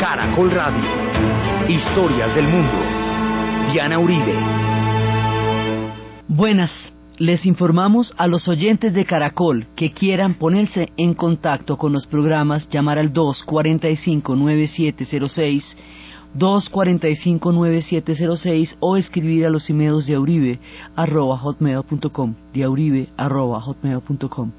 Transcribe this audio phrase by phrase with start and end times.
[0.00, 0.82] Caracol Radio.
[1.68, 2.72] Historias del mundo.
[3.70, 4.34] Diana Uribe.
[6.26, 6.72] Buenas.
[7.18, 12.66] Les informamos a los oyentes de Caracol que quieran ponerse en contacto con los programas,
[12.70, 15.76] llamar al 245-9706,
[16.38, 20.60] 245-9706 o escribir a los emails de auribe
[20.96, 24.52] arroba hotmail.com, de auribe arroba hotmail.com.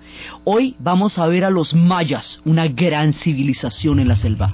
[0.43, 4.51] Hoy vamos a ver a los mayas, una gran civilización en la selva.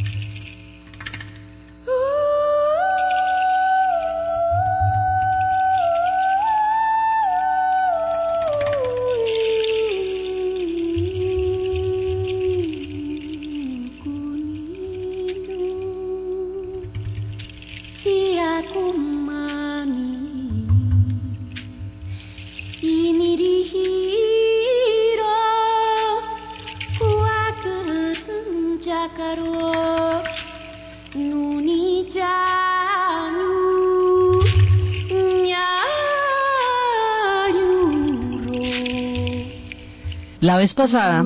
[40.58, 41.23] La vez pasada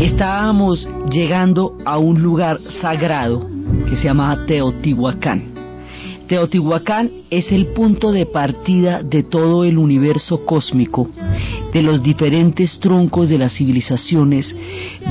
[0.00, 3.44] estábamos llegando a un lugar sagrado
[3.88, 5.52] que se llama Teotihuacán.
[6.28, 11.10] Teotihuacán es el punto de partida de todo el universo cósmico,
[11.72, 14.54] de los diferentes troncos de las civilizaciones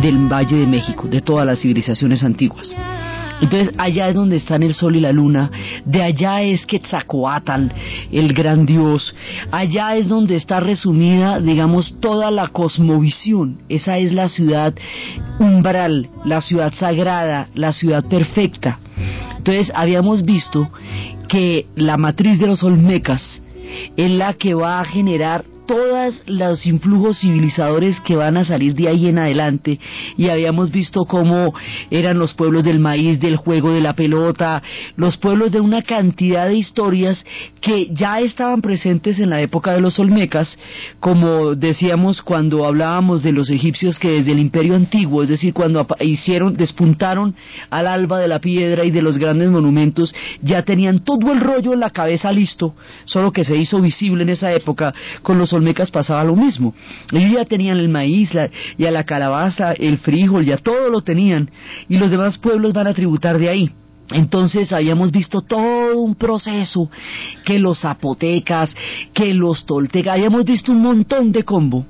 [0.01, 2.73] del Valle de México, de todas las civilizaciones antiguas.
[3.41, 5.51] Entonces allá es donde están el sol y la luna,
[5.85, 7.67] de allá es Quetzalcoatl,
[8.11, 9.13] el gran dios,
[9.51, 14.73] allá es donde está resumida, digamos, toda la cosmovisión, esa es la ciudad
[15.39, 18.79] umbral, la ciudad sagrada, la ciudad perfecta.
[19.37, 20.69] Entonces habíamos visto
[21.27, 23.41] que la matriz de los olmecas
[23.97, 28.87] es la que va a generar todos los influjos civilizadores que van a salir de
[28.87, 29.79] ahí en adelante.
[30.17, 31.53] Y habíamos visto cómo
[31.89, 34.61] eran los pueblos del maíz, del juego de la pelota,
[34.95, 37.25] los pueblos de una cantidad de historias
[37.61, 40.57] que ya estaban presentes en la época de los olmecas,
[40.99, 45.85] como decíamos cuando hablábamos de los egipcios que desde el imperio antiguo, es decir, cuando
[45.99, 47.35] hicieron, despuntaron
[47.69, 51.73] al alba de la piedra y de los grandes monumentos, ya tenían todo el rollo
[51.73, 52.75] en la cabeza listo,
[53.05, 56.73] solo que se hizo visible en esa época con los olmecas pasaba lo mismo.
[57.11, 61.49] Ellos ya tenían el maíz, la, ya la calabaza, el frijol, ya todo lo tenían.
[61.89, 63.71] Y los demás pueblos van a tributar de ahí.
[64.11, 66.91] Entonces habíamos visto todo un proceso,
[67.43, 68.75] que los zapotecas,
[69.13, 71.85] que los toltecas, habíamos visto un montón de combo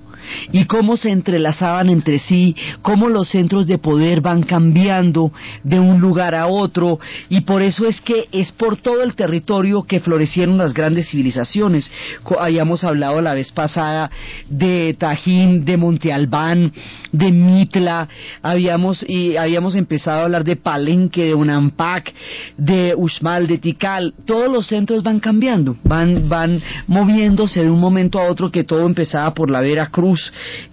[0.52, 5.32] y cómo se entrelazaban entre sí, cómo los centros de poder van cambiando
[5.64, 7.00] de un lugar a otro
[7.30, 11.92] y por eso es que es por todo el territorio que florecieron las grandes civilizaciones.
[12.40, 14.10] Habíamos hablado la vez pasada
[14.50, 16.72] de Tajín, de Monte Albán,
[17.12, 18.08] de Mitla,
[18.42, 22.14] habíamos y habíamos empezado a hablar de Palenque, de Unampak,
[22.58, 24.14] de Uxmal, de Tikal.
[24.26, 28.86] Todos los centros van cambiando, van van moviéndose de un momento a otro que todo
[28.86, 30.15] empezaba por la Vera Cruz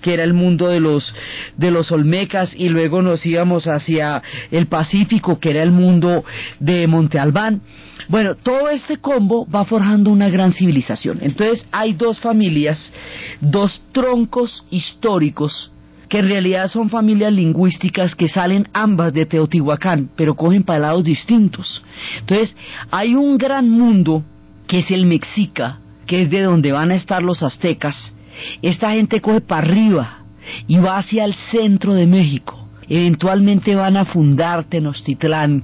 [0.00, 1.14] que era el mundo de los,
[1.56, 6.24] de los Olmecas, y luego nos íbamos hacia el Pacífico, que era el mundo
[6.60, 7.60] de Monte Albán.
[8.08, 11.18] Bueno, todo este combo va forjando una gran civilización.
[11.20, 12.92] Entonces hay dos familias,
[13.40, 15.70] dos troncos históricos
[16.12, 21.82] que en realidad son familias lingüísticas que salen ambas de Teotihuacán, pero cogen palados distintos.
[22.18, 22.54] Entonces,
[22.90, 24.22] hay un gran mundo
[24.66, 28.14] que es el Mexica, que es de donde van a estar los aztecas,
[28.62, 30.18] esta gente coge para arriba
[30.66, 32.58] y va hacia el centro de México.
[32.88, 35.62] Eventualmente van a fundar Tenochtitlán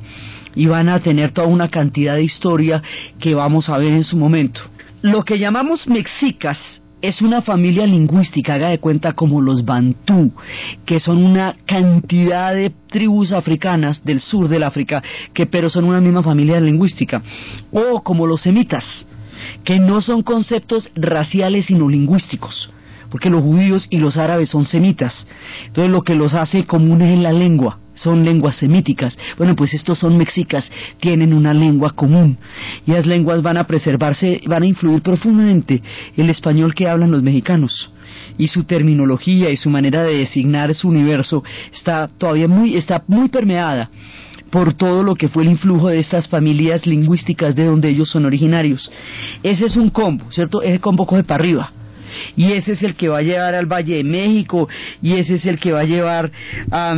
[0.55, 2.83] y van a tener toda una cantidad de historia
[3.19, 4.61] que vamos a ver en su momento.
[5.03, 10.33] Lo que llamamos mexicas es una familia lingüística, haga de cuenta como los bantú,
[10.85, 15.03] que son una cantidad de tribus africanas del sur del África,
[15.33, 17.23] que pero son una misma familia lingüística,
[17.71, 18.85] o como los semitas,
[19.65, 22.71] que no son conceptos raciales sino lingüísticos,
[23.11, 25.27] porque los judíos y los árabes son semitas,
[25.67, 29.17] entonces lo que los hace comunes en la lengua son lenguas semíticas.
[29.37, 30.71] Bueno, pues estos son mexicas,
[31.01, 32.39] tienen una lengua común.
[32.87, 35.83] Y las lenguas van a preservarse, van a influir profundamente
[36.17, 37.91] el español que hablan los mexicanos.
[38.39, 43.29] Y su terminología y su manera de designar su universo está todavía muy está muy
[43.29, 43.91] permeada
[44.51, 48.27] por todo lo que fue el influjo de estas familias lingüísticas de donde ellos son
[48.27, 48.91] originarios.
[49.43, 50.63] Ese es un combo, ¿cierto?
[50.63, 51.73] Ese combo coge para arriba.
[52.37, 54.69] Y ese es el que va a llevar al Valle de México
[55.03, 56.31] y ese es el que va a llevar
[56.71, 56.95] a...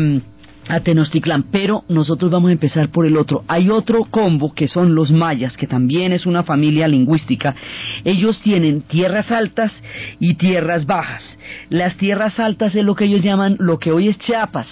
[0.85, 3.43] Tenochtitlán, pero nosotros vamos a empezar por el otro.
[3.49, 7.57] Hay otro combo que son los mayas, que también es una familia lingüística.
[8.05, 9.73] Ellos tienen tierras altas
[10.21, 11.39] y tierras bajas.
[11.71, 14.69] Las tierras altas es lo que ellos llaman lo que hoy es Chiapas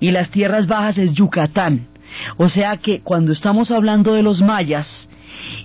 [0.00, 1.91] y las tierras bajas es Yucatán.
[2.36, 5.08] O sea que cuando estamos hablando de los mayas,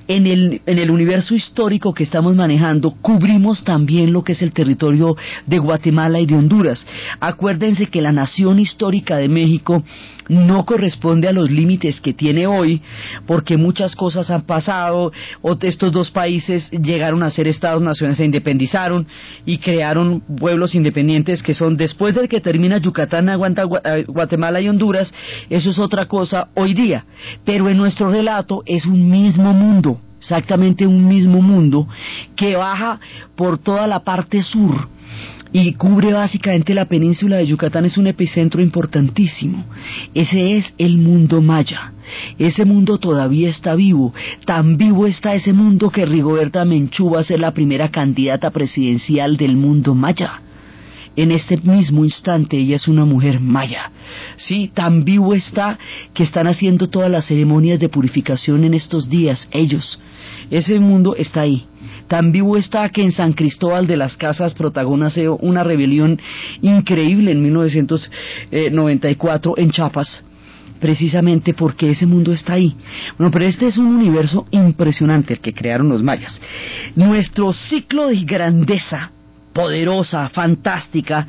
[0.08, 4.52] en el, en el universo histórico que estamos manejando, cubrimos también lo que es el
[4.52, 5.16] territorio
[5.46, 6.86] de Guatemala y de Honduras.
[7.20, 9.84] Acuérdense que la nación histórica de México
[10.30, 12.82] no corresponde a los límites que tiene hoy,
[13.26, 15.12] porque muchas cosas han pasado,
[15.62, 19.08] estos dos países llegaron a ser estados naciones, se independizaron
[19.46, 23.30] y crearon pueblos independientes que son después de que termina Yucatán,
[24.08, 25.14] Guatemala y Honduras,
[25.50, 27.06] eso es otra cosa hoy día,
[27.46, 29.97] pero en nuestro relato es un mismo mundo,
[30.28, 31.88] exactamente un mismo mundo
[32.36, 33.00] que baja
[33.38, 34.90] por toda la parte sur
[35.54, 39.64] y cubre básicamente la península de Yucatán, es un epicentro importantísimo.
[40.14, 41.94] Ese es el mundo maya.
[42.38, 44.14] Ese mundo todavía está vivo.
[44.46, 49.38] Tan vivo está ese mundo que Rigoberta Menchú va a ser la primera candidata presidencial
[49.38, 50.42] del mundo maya.
[51.16, 53.92] En este mismo instante ella es una mujer maya.
[54.36, 55.80] Sí, tan vivo está
[56.14, 60.00] que están haciendo todas las ceremonias de purificación en estos días, ellos.
[60.50, 61.66] Ese mundo está ahí.
[62.08, 66.22] Tan vivo está que en San Cristóbal de las Casas protagonizó una rebelión
[66.62, 70.24] increíble en 1994 en Chiapas
[70.80, 72.76] precisamente porque ese mundo está ahí.
[73.18, 76.40] Bueno, pero este es un universo impresionante el que crearon los mayas.
[76.96, 79.12] Nuestro ciclo de grandeza,
[79.54, 81.28] poderosa, fantástica,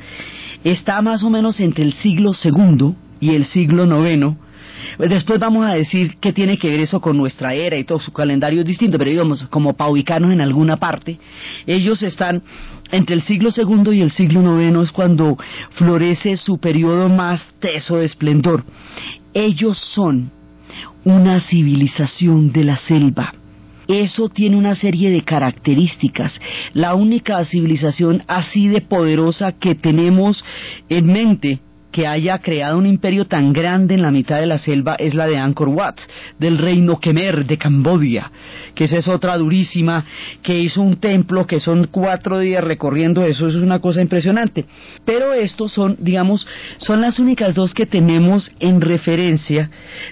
[0.63, 4.37] está más o menos entre el siglo segundo y el siglo noveno,
[4.97, 8.11] Después vamos a decir qué tiene que ver eso con nuestra era y todo su
[8.11, 11.19] calendario es distinto, pero digamos, como para ubicarnos en alguna parte,
[11.67, 12.41] ellos están
[12.91, 15.37] entre el siglo segundo y el siglo noveno es cuando
[15.71, 18.63] florece su periodo más teso de esplendor.
[19.33, 20.31] Ellos son
[21.03, 23.33] una civilización de la selva.
[23.87, 26.39] Eso tiene una serie de características.
[26.73, 30.43] La única civilización así de poderosa que tenemos
[30.89, 31.59] en mente
[31.91, 35.27] que haya creado un imperio tan grande en la mitad de la selva es la
[35.27, 35.95] de Angkor Wat,
[36.37, 38.31] del reino Khmer de Cambodia,
[38.75, 40.05] que esa es otra durísima,
[40.43, 44.65] que hizo un templo que son cuatro días recorriendo eso, eso es una cosa impresionante.
[45.05, 46.45] Pero estos son, digamos,
[46.77, 49.69] son las únicas dos que tenemos en referencia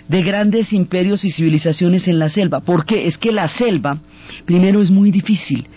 [0.08, 4.00] de grandes imperios y civilizaciones en la selva, porque es que la selva,
[4.46, 5.68] primero es muy difícil,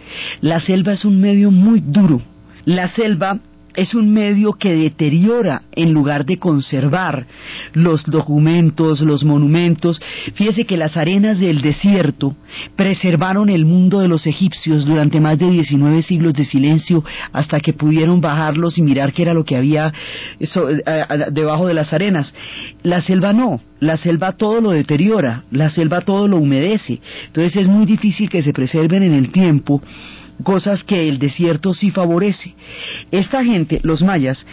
[0.40, 2.22] la selva es un medio muy duro,
[2.64, 3.38] la selva
[3.74, 7.26] es un medio que deteriora en lugar de conservar
[7.72, 10.00] los documentos, los monumentos.
[10.34, 12.34] Fíjese que las arenas del desierto
[12.76, 17.72] preservaron el mundo de los egipcios durante más de 19 siglos de silencio hasta que
[17.72, 19.92] pudieron bajarlos y mirar qué era lo que había
[20.38, 20.46] eh,
[21.32, 22.32] debajo de las arenas.
[22.82, 27.00] La selva no, la selva todo lo deteriora, la selva todo lo humedece.
[27.26, 29.82] Entonces es muy difícil que se preserven en el tiempo
[30.42, 32.54] cosas que el desierto sí favorece.
[33.10, 34.46] Esta gente, los mayas,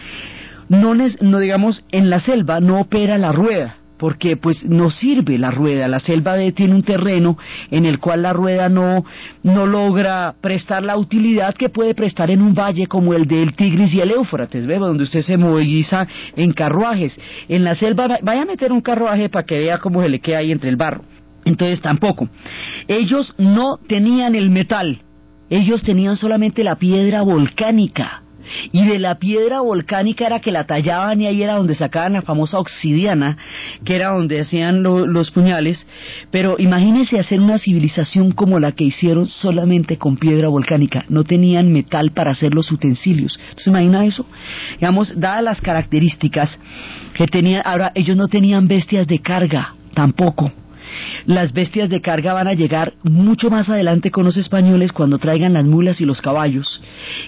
[0.68, 5.50] no, no digamos, en la selva no opera la rueda, porque pues no sirve la
[5.50, 5.88] rueda.
[5.88, 7.38] La selva tiene un terreno
[7.70, 9.04] en el cual la rueda no,
[9.42, 13.92] no logra prestar la utilidad que puede prestar en un valle como el del Tigris
[13.94, 14.78] y el Éufrates, ¿ve?
[14.78, 16.06] donde usted se moviliza
[16.36, 17.18] en carruajes.
[17.48, 20.38] En la selva vaya a meter un carruaje para que vea cómo se le queda
[20.38, 21.02] ahí entre el barro.
[21.44, 22.28] Entonces tampoco.
[22.86, 25.00] Ellos no tenían el metal,
[25.50, 28.22] ellos tenían solamente la piedra volcánica.
[28.72, 32.22] Y de la piedra volcánica era que la tallaban y ahí era donde sacaban la
[32.22, 33.36] famosa obsidiana,
[33.84, 35.86] que era donde hacían los puñales.
[36.30, 41.04] Pero imagínense hacer una civilización como la que hicieron solamente con piedra volcánica.
[41.08, 43.38] No tenían metal para hacer los utensilios.
[43.38, 44.26] Entonces, imagina eso.
[44.72, 46.58] Digamos, dadas las características
[47.14, 50.52] que tenían, ahora ellos no tenían bestias de carga, tampoco.
[51.26, 55.52] Las bestias de carga van a llegar mucho más adelante con los españoles cuando traigan
[55.52, 56.80] las mulas y los caballos.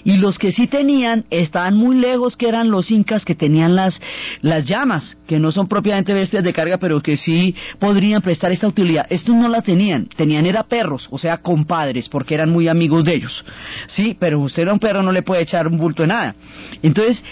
[0.03, 3.99] Y los que sí tenían estaban muy lejos, que eran los incas que tenían las,
[4.41, 8.67] las llamas, que no son propiamente bestias de carga, pero que sí podrían prestar esta
[8.67, 9.05] utilidad.
[9.09, 13.15] Estos no la tenían, tenían era perros, o sea, compadres, porque eran muy amigos de
[13.15, 13.45] ellos.
[13.87, 16.35] Sí, pero usted a un perro no le puede echar un bulto de nada.
[16.81, 17.23] Entonces,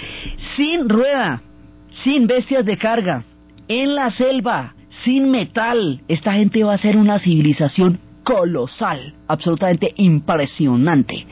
[0.55, 1.41] sin rueda,
[1.91, 3.23] sin bestias de carga,
[3.67, 11.25] en la selva, sin metal, esta gente va a ser una civilización colosal, absolutamente impresionante.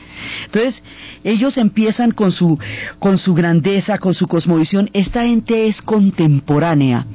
[0.46, 0.82] Entonces,
[1.22, 2.58] ellos empiezan con su,
[2.98, 4.90] con su grandeza, con su cosmovisión.
[4.92, 7.06] Esta gente es contemporánea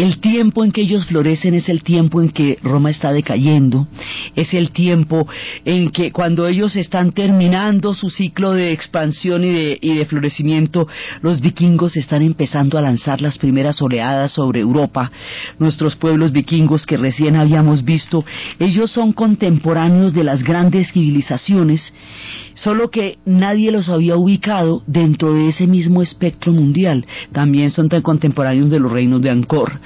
[0.00, 3.86] el tiempo en que ellos florecen es el tiempo en que Roma está decayendo,
[4.34, 5.28] es el tiempo
[5.66, 10.88] en que cuando ellos están terminando su ciclo de expansión y de, y de florecimiento,
[11.20, 15.12] los vikingos están empezando a lanzar las primeras oleadas sobre Europa.
[15.58, 18.24] Nuestros pueblos vikingos que recién habíamos visto,
[18.58, 21.92] ellos son contemporáneos de las grandes civilizaciones,
[22.62, 27.06] solo que nadie los había ubicado dentro de ese mismo espectro mundial.
[27.32, 29.80] También son tan contemporáneos de los reinos de Angkor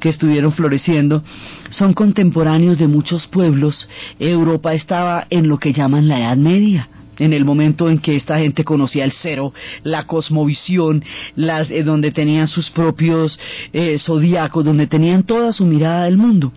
[0.00, 1.22] que estuvieron floreciendo,
[1.70, 3.88] son contemporáneos de muchos pueblos.
[4.18, 8.38] Europa estaba en lo que llaman la Edad Media en el momento en que esta
[8.38, 11.04] gente conocía el cero, la cosmovisión,
[11.34, 13.38] las, eh, donde tenían sus propios
[13.72, 16.52] eh, zodiacos, donde tenían toda su mirada del mundo.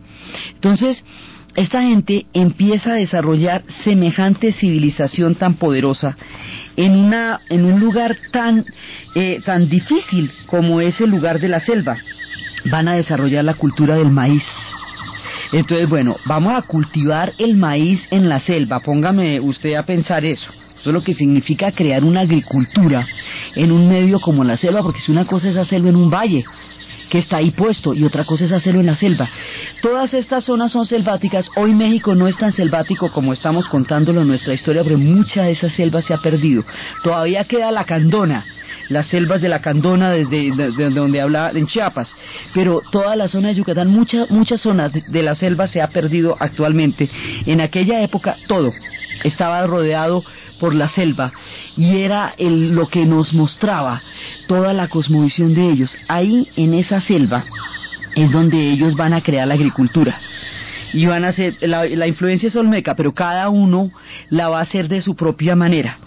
[0.54, 1.04] Entonces,
[1.56, 6.16] esta gente empieza a desarrollar semejante civilización tan poderosa
[6.78, 8.66] en, una, en un lugar tan,
[9.16, 11.98] eh, tan difícil como es el lugar de la selva.
[12.66, 14.46] Van a desarrollar la cultura del maíz.
[15.52, 18.80] Entonces, bueno, vamos a cultivar el maíz en la selva.
[18.80, 20.50] Póngame usted a pensar eso.
[20.80, 23.06] Eso es lo que significa crear una agricultura
[23.56, 26.46] en un medio como la selva, porque si una cosa es hacerlo en un valle,
[27.12, 29.30] que está ahí puesto y otra cosa es hacerlo en la selva.
[29.82, 31.50] Todas estas zonas son selváticas.
[31.58, 35.52] Hoy México no es tan selvático como estamos contándolo en nuestra historia, pero mucha de
[35.52, 36.64] esa selva se ha perdido.
[37.04, 38.46] Todavía queda la candona,
[38.88, 40.52] las selvas de la Candona desde,
[40.92, 42.16] donde habla en Chiapas,
[42.54, 46.38] pero toda la zona de Yucatán, muchas muchas zonas de la selva se ha perdido
[46.40, 47.10] actualmente.
[47.46, 48.72] En aquella época todo
[49.26, 50.24] estaba rodeado
[50.62, 51.34] por la selva
[51.76, 54.00] y era el, lo que nos mostraba
[54.48, 55.98] toda la cosmovisión de ellos.
[56.08, 57.44] Ahí en esa selva
[58.16, 60.16] es donde ellos van a crear la agricultura.
[60.94, 63.90] Y van a hacer, la, la influencia es olmeca, pero cada uno
[64.30, 65.98] la va a hacer de su propia manera.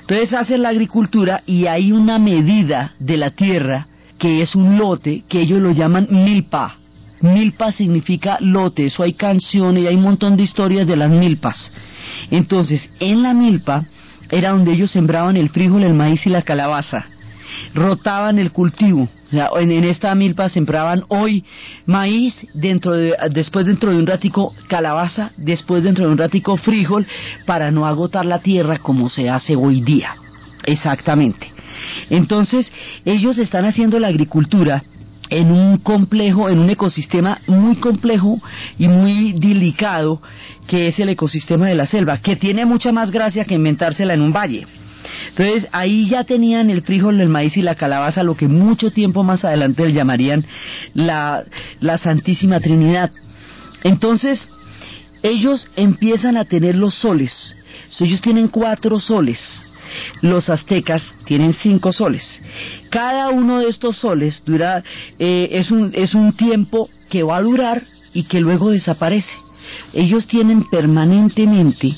[0.00, 3.86] Entonces hacen la agricultura y hay una medida de la tierra
[4.18, 6.76] que es un lote que ellos lo llaman milpa.
[7.22, 11.72] Milpa significa lote, eso hay canciones y hay un montón de historias de las milpas.
[12.30, 13.84] Entonces, en la milpa
[14.32, 17.04] era donde ellos sembraban el frijol, el maíz y la calabaza.
[17.74, 19.08] Rotaban el cultivo.
[19.30, 21.44] en, esta milpa sembraban hoy
[21.84, 27.06] maíz, dentro de, después dentro de un ratico calabaza, después dentro de un ratico frijol,
[27.44, 30.14] para no agotar la tierra como se hace hoy día.
[30.64, 31.52] Exactamente.
[32.08, 32.72] Entonces,
[33.04, 34.82] ellos están haciendo la agricultura
[35.32, 38.38] en un complejo, en un ecosistema muy complejo
[38.78, 40.20] y muy delicado
[40.66, 44.20] que es el ecosistema de la selva, que tiene mucha más gracia que inventársela en
[44.20, 44.66] un valle.
[45.30, 49.24] Entonces ahí ya tenían el frijol, el maíz y la calabaza, lo que mucho tiempo
[49.24, 50.44] más adelante llamarían
[50.92, 51.44] la,
[51.80, 53.10] la Santísima Trinidad.
[53.84, 54.46] Entonces
[55.22, 57.56] ellos empiezan a tener los soles,
[58.00, 59.40] ellos tienen cuatro soles,
[60.20, 62.26] los aztecas tienen cinco soles.
[62.90, 64.82] Cada uno de estos soles dura,
[65.18, 67.82] eh, es, un, es un tiempo que va a durar
[68.12, 69.32] y que luego desaparece.
[69.92, 71.94] Ellos tienen permanentemente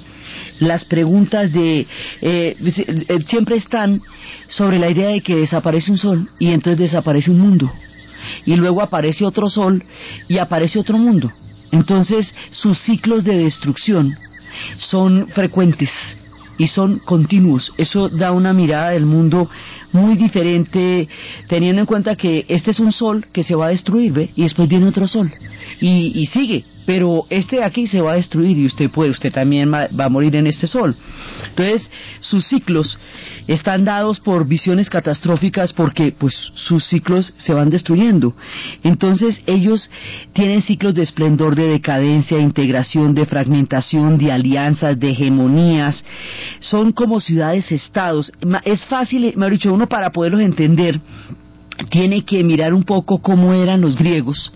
[0.60, 1.86] las preguntas de
[2.20, 2.56] eh,
[3.26, 4.00] siempre están
[4.48, 7.72] sobre la idea de que desaparece un sol y entonces desaparece un mundo
[8.46, 9.82] y luego aparece otro sol
[10.28, 11.32] y aparece otro mundo
[11.72, 14.16] entonces sus ciclos de destrucción
[14.78, 15.90] son frecuentes
[16.58, 17.72] y son continuos.
[17.76, 19.48] Eso da una mirada del mundo
[19.92, 21.08] muy diferente,
[21.48, 24.30] teniendo en cuenta que este es un sol que se va a destruir, ¿ve?
[24.36, 25.32] Y después viene otro sol.
[25.80, 29.32] Y, y sigue, pero este de aquí se va a destruir y usted puede, usted
[29.32, 30.94] también va, a morir en este sol.
[31.48, 32.98] Entonces, sus ciclos
[33.46, 38.34] están dados por visiones catastróficas porque pues sus ciclos se van destruyendo.
[38.82, 39.88] Entonces, ellos
[40.32, 46.04] tienen ciclos de esplendor, de decadencia, de integración, de fragmentación, de alianzas, de hegemonías.
[46.60, 48.32] Son como ciudades-estados.
[48.64, 51.00] Es fácil, me ha dicho, uno para poderlos entender
[51.90, 54.52] tiene que mirar un poco cómo eran los griegos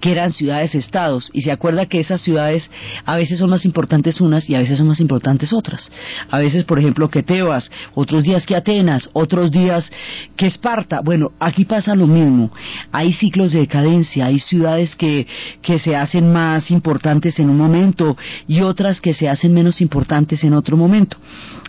[0.00, 1.30] que eran ciudades-estados.
[1.32, 2.70] Y se acuerda que esas ciudades
[3.04, 5.90] a veces son más importantes unas y a veces son más importantes otras.
[6.30, 9.90] A veces, por ejemplo, que Tebas, otros días que Atenas, otros días
[10.36, 11.00] que Esparta.
[11.00, 12.50] Bueno, aquí pasa lo mismo.
[12.92, 15.26] Hay ciclos de decadencia, hay ciudades que,
[15.62, 20.44] que se hacen más importantes en un momento y otras que se hacen menos importantes
[20.44, 21.16] en otro momento.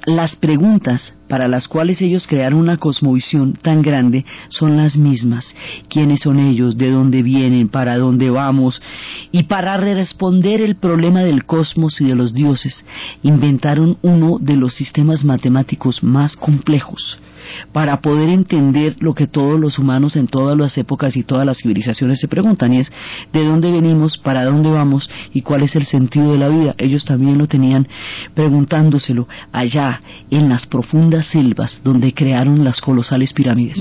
[0.05, 5.55] Las preguntas para las cuales ellos crearon una cosmovisión tan grande son las mismas.
[5.87, 6.77] ¿Quiénes son ellos?
[6.77, 7.69] ¿De dónde vienen?
[7.69, 8.81] ¿Para dónde vamos?
[9.31, 12.83] Y para responder el problema del cosmos y de los dioses,
[13.23, 17.17] inventaron uno de los sistemas matemáticos más complejos
[17.71, 21.57] para poder entender lo que todos los humanos en todas las épocas y todas las
[21.57, 22.91] civilizaciones se preguntan, y es
[23.33, 26.75] de dónde venimos, para dónde vamos y cuál es el sentido de la vida.
[26.77, 27.87] Ellos también lo tenían
[28.33, 33.77] preguntándoselo allá en las profundas selvas donde crearon las colosales pirámides.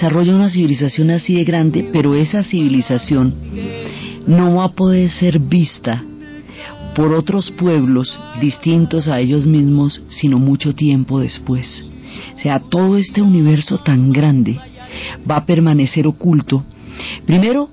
[0.00, 3.34] Desarrolla una civilización así de grande, pero esa civilización
[4.26, 6.02] no va a poder ser vista
[6.94, 11.84] por otros pueblos distintos a ellos mismos, sino mucho tiempo después.
[12.34, 14.58] O sea, todo este universo tan grande
[15.30, 16.64] va a permanecer oculto.
[17.26, 17.68] Primero,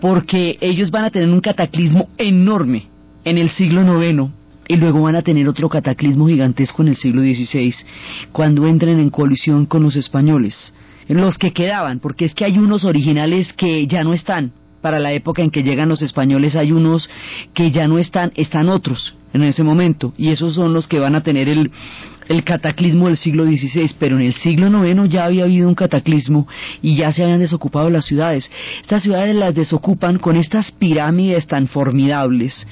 [0.00, 2.86] porque ellos van a tener un cataclismo enorme
[3.24, 4.28] en el siglo IX
[4.66, 7.72] y luego van a tener otro cataclismo gigantesco en el siglo XVI,
[8.32, 10.74] cuando entren en colisión con los españoles,
[11.18, 14.52] los que quedaban, porque es que hay unos originales que ya no están.
[14.80, 17.10] Para la época en que llegan los españoles hay unos
[17.52, 21.14] que ya no están, están otros en ese momento, y esos son los que van
[21.14, 21.70] a tener el,
[22.30, 26.46] el cataclismo del siglo XVI, pero en el siglo IX ya había habido un cataclismo
[26.80, 28.48] y ya se habían desocupado las ciudades.
[28.82, 32.68] Estas ciudades las desocupan con estas pirámides tan formidables,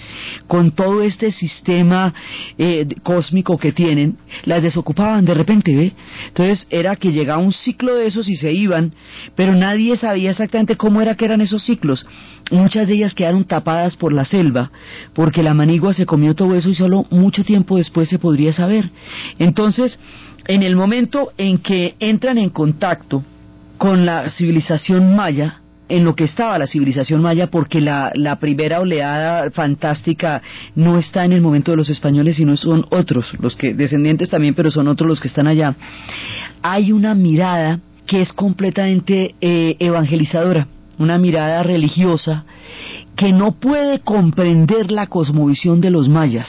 [0.47, 2.15] con todo este sistema
[2.57, 5.93] eh, cósmico que tienen, las desocupaban de repente, ¿ve?
[6.29, 8.95] Entonces era que llegaba un ciclo de esos y se iban,
[9.35, 12.07] pero nadie sabía exactamente cómo era que eran esos ciclos.
[12.53, 14.71] Muchas de ellas quedaron tapadas por la selva,
[15.15, 18.93] porque la manigua se comió todo eso y solo mucho tiempo después se podría saber.
[19.49, 19.99] Entonces,
[20.47, 23.25] en el momento en que entran en contacto
[23.79, 29.51] con la civilización maya, en lo que estaba la civilización maya, porque la, primera oleada
[29.53, 30.43] fantástica
[30.75, 34.53] no está en el momento de los españoles, sino son otros, los que descendientes también,
[34.53, 35.75] pero son otros los que están allá.
[36.61, 42.45] Hay una mirada que es completamente eh, evangelizadora, una mirada religiosa
[43.17, 46.47] que no puede comprender la cosmovisión de los mayas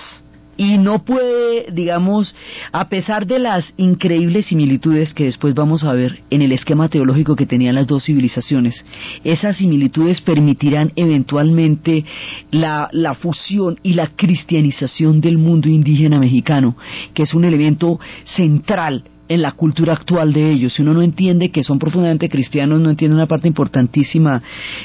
[0.60, 2.36] y no puede, digamos,
[2.74, 7.38] a pesar de las increíbles similitudes que después vamos a ver en el esquema teológico
[7.38, 8.84] que tenían las dos civilizaciones,
[9.24, 12.04] esas similitudes permitirán eventualmente
[12.52, 16.76] la, la fusión y la cristianización del mundo indígena mexicano,
[17.14, 20.74] que es un elemento central en la cultura actual de ellos.
[20.74, 24.42] Si uno no entiende que son profundamente cristianos, no entiende una parte importantísima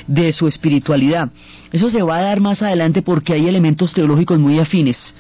[0.07, 1.31] de su espiritualidad.
[1.73, 5.15] Eso se va a dar más adelante porque hay elementos teológicos muy afines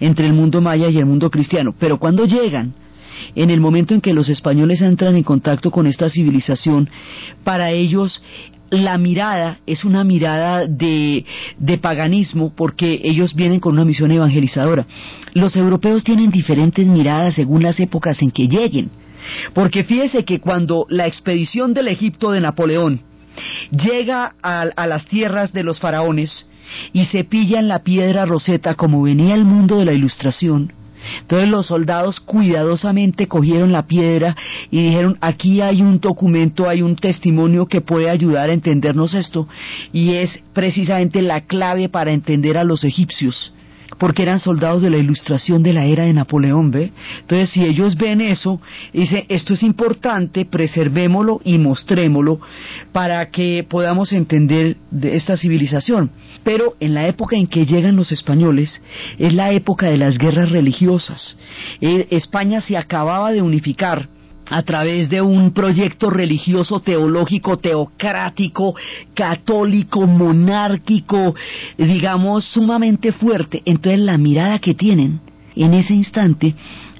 [0.00, 1.74] entre el mundo maya y el mundo cristiano.
[1.78, 2.74] Pero cuando llegan,
[3.34, 6.88] en el momento en que los españoles entran en contacto con esta civilización,
[7.44, 8.22] para ellos
[8.70, 11.24] la mirada es una mirada de,
[11.58, 14.86] de, paganismo porque ellos vienen con una misión evangelizadora.
[15.32, 18.90] Los europeos tienen diferentes miradas según las épocas en que lleguen.
[19.52, 23.00] Porque fíjese que cuando la expedición del Egipto de Napoleón
[23.70, 26.48] llega a, a las tierras de los faraones,
[26.92, 30.72] y se pillan la piedra roseta como venía el mundo de la ilustración.
[31.20, 34.36] Entonces los soldados cuidadosamente cogieron la piedra
[34.70, 39.46] y dijeron, aquí hay un documento, hay un testimonio que puede ayudar a entendernos esto
[39.92, 43.52] y es precisamente la clave para entender a los egipcios
[43.98, 46.92] porque eran soldados de la ilustración de la era de Napoleón, ¿ve?
[47.20, 48.60] Entonces, si ellos ven eso,
[48.92, 52.40] dicen, esto es importante, preservémoslo y mostrémoslo
[52.92, 56.10] para que podamos entender de esta civilización.
[56.42, 58.82] Pero en la época en que llegan los españoles,
[59.18, 61.36] es la época de las guerras religiosas.
[61.80, 64.08] Eh, España se acababa de unificar
[64.48, 68.74] a través de un proyecto religioso, teológico, teocrático,
[69.14, 71.34] católico, monárquico,
[71.78, 73.62] digamos, sumamente fuerte.
[73.64, 75.20] Entonces la mirada que tienen
[75.56, 76.54] en ese instante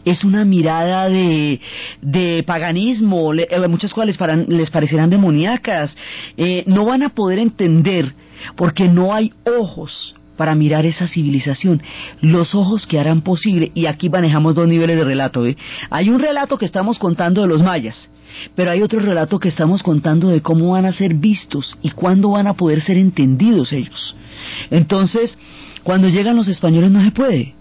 [0.04, 1.60] es una mirada de,
[2.02, 5.96] de paganismo, eh, muchas cosas les, les parecerán demoníacas,
[6.36, 8.14] eh, no van a poder entender
[8.56, 11.82] porque no hay ojos para mirar esa civilización,
[12.20, 15.46] los ojos que harán posible, y aquí manejamos dos niveles de relato.
[15.46, 15.56] ¿eh?
[15.90, 18.10] Hay un relato que estamos contando de los mayas,
[18.54, 22.30] pero hay otro relato que estamos contando de cómo van a ser vistos y cuándo
[22.30, 24.16] van a poder ser entendidos ellos.
[24.70, 25.36] Entonces,
[25.82, 27.54] cuando llegan los españoles no se puede.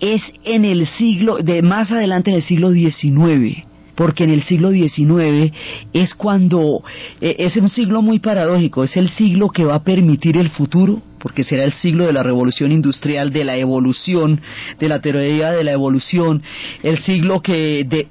[0.00, 4.70] Es en el siglo, de más adelante en el siglo XIX, porque en el siglo
[4.70, 5.52] XIX
[5.92, 6.82] es cuando,
[7.20, 11.02] eh, es un siglo muy paradójico, es el siglo que va a permitir el futuro,
[11.20, 14.40] porque será el siglo de la revolución industrial, de la evolución,
[14.78, 16.42] de la teoría de la evolución,
[16.82, 18.06] el siglo que de,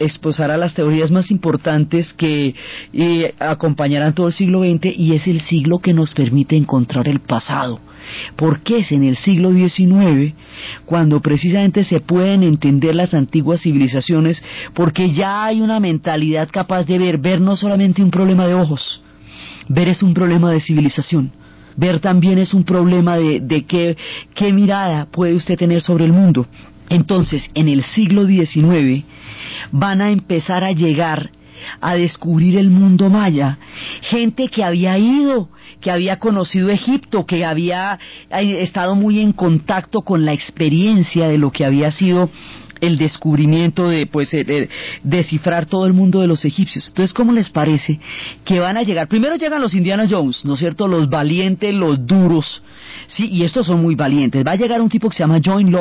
[0.58, 2.56] las teorías más importantes que
[3.39, 7.80] acompañarán todo el siglo XX y es el siglo que nos permite encontrar el pasado
[8.36, 10.34] porque es en el siglo XIX
[10.86, 14.41] cuando precisamente se pueden entender las antiguas civilizaciones,
[14.74, 19.02] porque ya hay una mentalidad capaz de ver, ver no solamente un problema de ojos,
[19.67, 21.32] ver es un problema de civilización.
[21.79, 23.95] Ver también es un problema de, de qué,
[24.35, 26.45] qué mirada puede usted tener sobre el mundo.
[26.89, 29.05] Entonces, en el siglo XIX
[29.71, 31.31] van a empezar a llegar
[31.81, 33.57] a descubrir el mundo maya.
[34.01, 35.49] Gente que había ido,
[35.81, 41.37] que había conocido Egipto, que había eh, estado muy en contacto con la experiencia de
[41.37, 42.29] lo que había sido
[42.81, 44.69] el descubrimiento de pues de,
[45.03, 46.87] descifrar todo el mundo de los egipcios.
[46.87, 47.99] Entonces, ¿cómo les parece
[48.45, 49.07] que van a llegar?
[49.07, 50.87] Primero llegan los Indiana Jones, ¿no es cierto?
[50.87, 52.61] Los valientes, los duros,
[53.07, 54.45] sí, y estos son muy valientes.
[54.45, 55.71] Va a llegar un tipo que se llama John,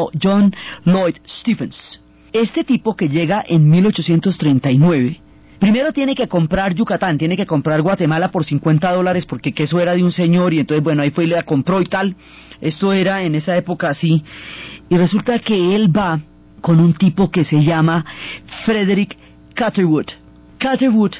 [0.84, 2.00] Lloyd Stephens.
[2.32, 8.30] Este tipo que llega en 1839 Primero tiene que comprar Yucatán, tiene que comprar Guatemala
[8.30, 11.28] por 50 dólares porque eso era de un señor y entonces bueno, ahí fue y
[11.28, 12.14] la compró y tal.
[12.60, 14.22] Esto era en esa época así.
[14.88, 16.20] Y resulta que él va
[16.60, 18.04] con un tipo que se llama
[18.64, 19.16] Frederick
[19.54, 20.06] Catherwood.
[20.58, 21.12] Catherwood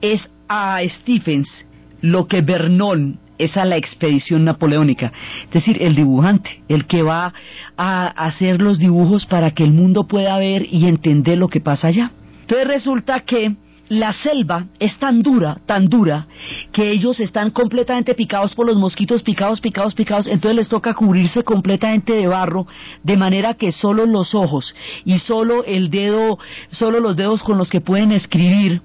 [0.00, 1.66] es a Stephens
[2.00, 5.12] lo que Vernon es a la expedición napoleónica,
[5.44, 7.32] es decir, el dibujante, el que va
[7.76, 11.88] a hacer los dibujos para que el mundo pueda ver y entender lo que pasa
[11.88, 12.12] allá.
[12.42, 13.56] Entonces resulta que
[13.88, 16.26] la selva es tan dura, tan dura,
[16.72, 21.44] que ellos están completamente picados por los mosquitos, picados, picados, picados, entonces les toca cubrirse
[21.44, 22.66] completamente de barro,
[23.02, 26.38] de manera que solo los ojos y solo el dedo,
[26.70, 28.80] solo los dedos con los que pueden escribir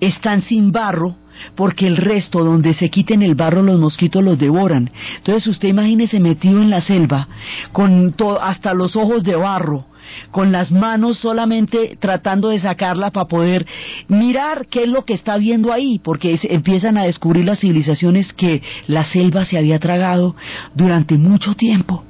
[0.00, 1.16] están sin barro,
[1.54, 4.90] porque el resto, donde se quiten el barro, los mosquitos los devoran.
[5.16, 7.28] Entonces usted imagínese metido en la selva,
[7.72, 9.86] con hasta los ojos de barro,
[10.30, 13.66] con las manos solamente tratando de sacarla para poder
[14.08, 18.62] mirar qué es lo que está viendo ahí, porque empiezan a descubrir las civilizaciones que
[18.86, 20.34] la selva se había tragado
[20.74, 22.04] durante mucho tiempo.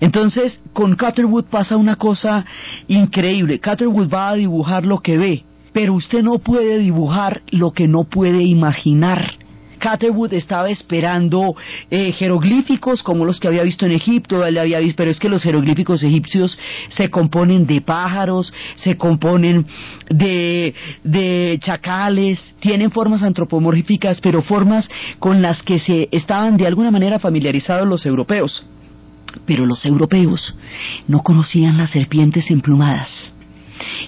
[0.00, 2.44] Entonces, con Catherwood pasa una cosa
[2.88, 3.58] increíble.
[3.58, 5.44] Catherwood va a dibujar lo que ve,
[5.74, 9.44] pero usted no puede dibujar lo que no puede imaginar.
[9.78, 11.54] Catherwood estaba esperando
[11.90, 15.28] eh, jeroglíficos como los que había visto en Egipto, él había visto, pero es que
[15.28, 16.58] los jeroglíficos egipcios
[16.88, 19.66] se componen de pájaros, se componen
[20.08, 26.90] de, de chacales, tienen formas antropomórficas, pero formas con las que se estaban de alguna
[26.90, 28.64] manera familiarizados los europeos.
[29.44, 30.54] Pero los europeos
[31.08, 33.33] no conocían las serpientes emplumadas.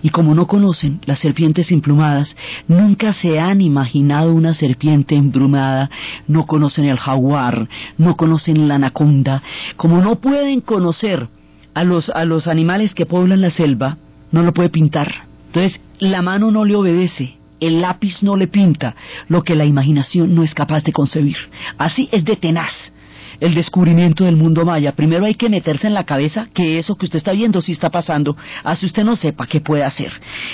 [0.02, 2.36] Y como no conocen las serpientes emplumadas,
[2.68, 5.90] nunca se han imaginado una serpiente emplumada,
[6.26, 9.42] no conocen el jaguar, no conocen la anaconda,
[9.76, 11.28] como no pueden conocer
[11.74, 13.98] a los, a los animales que poblan la selva,
[14.32, 15.26] no lo puede pintar.
[15.48, 18.94] Entonces, la mano no le obedece, el lápiz no le pinta
[19.28, 21.36] lo que la imaginación no es capaz de concebir.
[21.78, 22.92] Así es de tenaz
[23.40, 27.06] el descubrimiento del mundo maya, primero hay que meterse en la cabeza que eso que
[27.06, 30.12] usted está viendo sí está pasando, así usted no sepa qué puede hacer.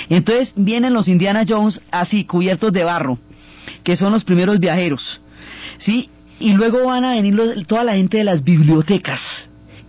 [0.09, 3.17] Entonces vienen los Indiana Jones así, cubiertos de barro,
[3.83, 5.21] que son los primeros viajeros,
[5.77, 6.09] ¿sí?
[6.39, 9.19] Y luego van a venir toda la gente de las bibliotecas,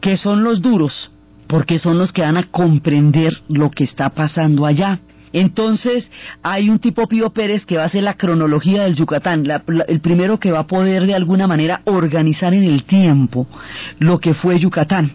[0.01, 1.11] que son los duros,
[1.47, 5.01] porque son los que van a comprender lo que está pasando allá.
[5.35, 6.09] Entonces,
[6.45, 9.45] hay un tipo Pío Pérez que va a hacer la cronología del Yucatán,
[9.89, 13.49] el primero que va a poder de alguna manera organizar en el tiempo
[13.99, 15.11] lo que fue Yucatán.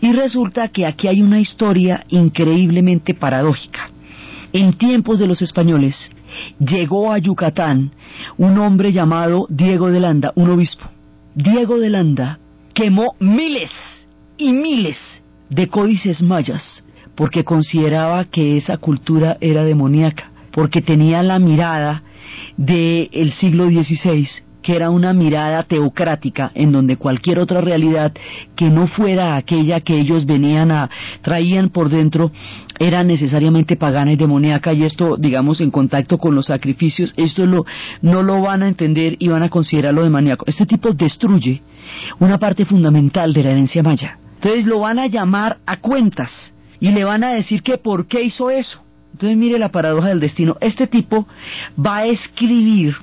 [0.00, 3.90] Y resulta que aquí hay una historia increíblemente paradójica.
[4.54, 6.10] En tiempos de los españoles
[6.58, 7.90] llegó a Yucatán
[8.38, 10.86] un hombre llamado Diego de Landa, un obispo.
[11.34, 12.38] Diego de Landa
[12.72, 13.70] quemó miles
[14.38, 14.96] y miles
[15.50, 16.82] de códices mayas
[17.20, 22.02] porque consideraba que esa cultura era demoníaca, porque tenía la mirada
[22.56, 24.26] del siglo XVI,
[24.62, 28.14] que era una mirada teocrática en donde cualquier otra realidad
[28.56, 30.88] que no fuera aquella que ellos venían a
[31.20, 32.32] traían por dentro
[32.78, 37.66] era necesariamente pagana y demoníaca y esto digamos en contacto con los sacrificios esto lo,
[38.00, 40.46] no lo van a entender y van a considerarlo demoníaco.
[40.48, 41.60] Este tipo destruye
[42.18, 44.18] una parte fundamental de la herencia maya.
[44.36, 48.22] Entonces lo van a llamar a cuentas y le van a decir que por qué
[48.22, 48.82] hizo eso.
[49.12, 50.56] Entonces mire la paradoja del destino.
[50.60, 51.26] Este tipo
[51.78, 52.96] va a escribir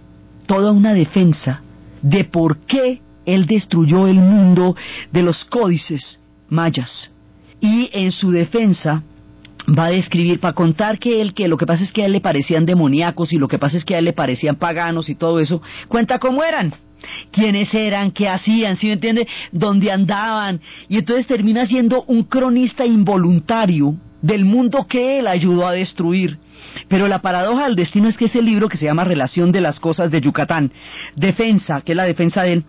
[0.48, 1.62] toda una defensa
[2.02, 4.76] de por qué él destruyó el mundo
[5.12, 7.12] de los códices mayas.
[7.60, 9.04] Y en su defensa
[9.68, 12.14] va a describir para contar que él que lo que pasa es que a él
[12.14, 15.16] le parecían demoníacos y lo que pasa es que a él le parecían paganos y
[15.16, 16.74] todo eso, cuenta cómo eran
[17.32, 19.28] quiénes eran, qué hacían, ¿sí me entiende?
[19.52, 20.62] Dónde andaban.
[20.90, 26.38] Y entonces termina siendo un cronista involuntario del mundo que él ayudó a destruir.
[26.88, 29.80] Pero la paradoja del destino es que ese libro que se llama Relación de las
[29.80, 30.72] Cosas de Yucatán,
[31.16, 32.64] Defensa, que es la defensa de él,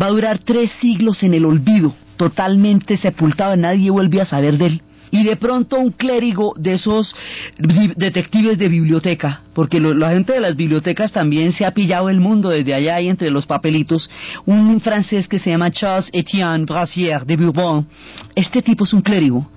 [0.00, 4.66] va a durar tres siglos en el olvido, totalmente sepultado, nadie vuelve a saber de
[4.66, 4.82] él
[5.14, 7.14] y de pronto un clérigo de esos
[7.56, 12.48] detectives de biblioteca, porque la gente de las bibliotecas también se ha pillado el mundo
[12.48, 14.10] desde allá y entre los papelitos,
[14.44, 17.86] un francés que se llama Charles Etienne Brassier de Bourbon,
[18.34, 19.48] este tipo es un clérigo,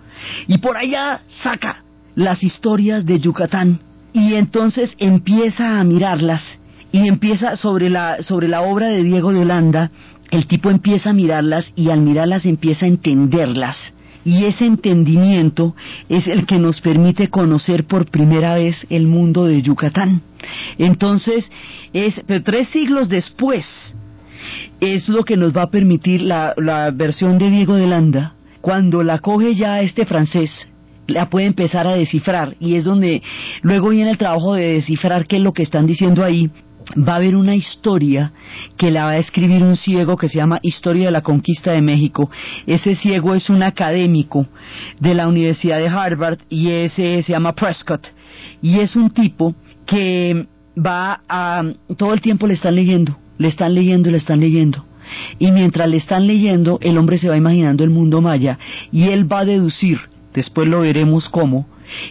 [0.45, 3.79] y por allá saca las historias de Yucatán.
[4.13, 6.43] Y entonces empieza a mirarlas.
[6.91, 9.91] Y empieza sobre la sobre la obra de Diego de Holanda
[10.31, 13.93] el tipo empieza a mirarlas y al mirarlas empieza a entenderlas
[14.27, 15.73] y ese entendimiento
[16.09, 20.21] es el que nos permite conocer por primera vez el mundo de Yucatán.
[20.77, 21.49] Entonces,
[21.93, 23.65] es pero tres siglos después
[24.81, 29.01] es lo que nos va a permitir la, la versión de Diego de Landa cuando
[29.01, 30.51] la coge ya este francés
[31.07, 33.21] la puede empezar a descifrar y es donde
[33.61, 36.51] luego viene el trabajo de descifrar qué es lo que están diciendo ahí
[36.95, 38.31] va a haber una historia
[38.77, 41.81] que la va a escribir un ciego que se llama Historia de la Conquista de
[41.81, 42.29] México.
[42.65, 44.45] Ese ciego es un académico
[44.99, 48.07] de la Universidad de Harvard y ese se llama Prescott.
[48.61, 50.45] Y es un tipo que
[50.77, 51.63] va a...
[51.97, 54.85] todo el tiempo le están leyendo, le están leyendo, le están leyendo.
[55.39, 58.59] Y mientras le están leyendo, el hombre se va imaginando el mundo maya
[58.91, 59.99] y él va a deducir
[60.37, 61.65] después lo veremos cómo,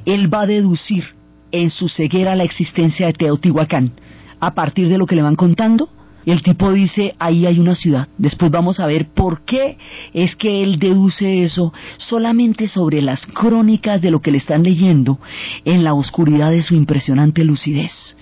[0.04, 1.04] él va a deducir
[1.52, 3.92] en su ceguera la existencia de Teotihuacán.
[4.40, 5.88] A partir de lo que le van contando,
[6.26, 8.08] el tipo dice, ahí hay una ciudad.
[8.18, 9.78] Después vamos a ver por qué
[10.12, 15.20] es que él deduce eso solamente sobre las crónicas de lo que le están leyendo
[15.64, 18.16] en la oscuridad de su impresionante lucidez.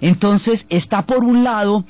[0.00, 1.84] Entonces está por un lado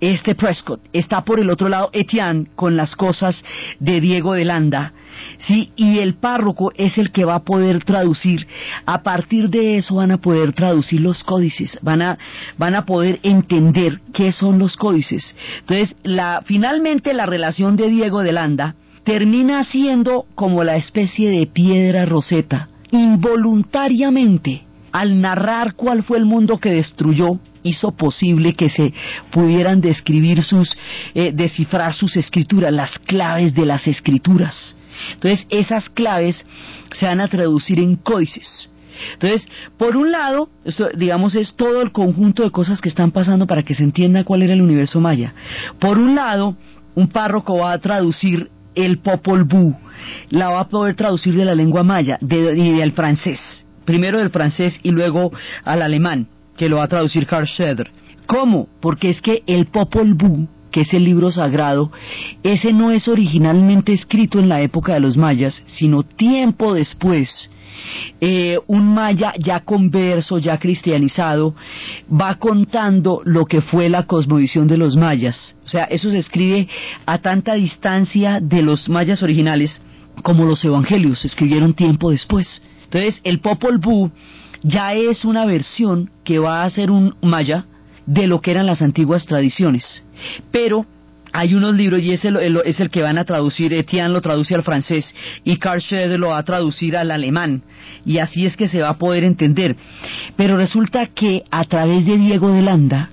[0.00, 3.42] este Prescott, está por el otro lado Etienne con las cosas
[3.80, 4.92] de Diego de Landa,
[5.38, 5.70] ¿sí?
[5.74, 8.46] Y el párroco es el que va a poder traducir.
[8.84, 12.18] A partir de eso van a poder traducir los códices, van a,
[12.58, 15.34] van a poder entender qué son los códices.
[15.60, 21.46] Entonces, la, finalmente la relación de Diego de Landa termina siendo como la especie de
[21.46, 24.65] piedra roseta, involuntariamente
[24.96, 28.94] al narrar cuál fue el mundo que destruyó, hizo posible que se
[29.30, 30.74] pudieran describir sus,
[31.14, 34.74] eh, descifrar sus escrituras, las claves de las escrituras.
[35.12, 36.42] Entonces, esas claves
[36.92, 38.70] se van a traducir en códices.
[39.12, 43.46] Entonces, por un lado, esto, digamos, es todo el conjunto de cosas que están pasando
[43.46, 45.34] para que se entienda cuál era el universo maya.
[45.78, 46.56] Por un lado,
[46.94, 49.74] un párroco va a traducir el Popol Vuh,
[50.30, 54.78] la va a poder traducir de la lengua maya y del francés primero del francés
[54.82, 55.32] y luego
[55.64, 57.90] al alemán, que lo va a traducir Karl Schroeder.
[58.26, 58.68] ¿Cómo?
[58.80, 61.90] Porque es que el Popol Vuh, que es el libro sagrado,
[62.42, 67.50] ese no es originalmente escrito en la época de los mayas, sino tiempo después.
[68.20, 71.54] Eh, un maya ya converso, ya cristianizado,
[72.10, 75.56] va contando lo que fue la cosmovisión de los mayas.
[75.64, 76.68] O sea, eso se escribe
[77.04, 79.80] a tanta distancia de los mayas originales
[80.22, 82.62] como los evangelios se escribieron tiempo después.
[82.86, 84.10] Entonces, el Popol Vuh
[84.62, 87.66] ya es una versión que va a ser un maya
[88.06, 90.04] de lo que eran las antiguas tradiciones.
[90.50, 90.86] Pero
[91.32, 92.30] hay unos libros y ese
[92.64, 96.28] es el que van a traducir, Etienne lo traduce al francés y Karl Schroeder lo
[96.28, 97.62] va a traducir al alemán
[98.06, 99.76] y así es que se va a poder entender.
[100.36, 103.10] Pero resulta que a través de Diego de Landa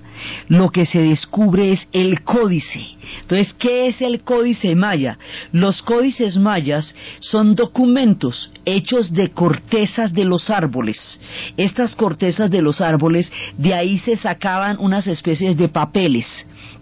[0.48, 2.86] lo que se descubre es el códice.
[3.22, 5.18] Entonces, ¿qué es el códice maya?
[5.52, 11.20] Los códices mayas son documentos hechos de cortezas de los árboles.
[11.56, 16.26] Estas cortezas de los árboles, de ahí se sacaban unas especies de papeles,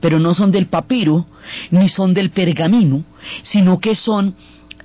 [0.00, 1.26] pero no son del papiro,
[1.70, 3.04] ni son del pergamino,
[3.42, 4.34] sino que son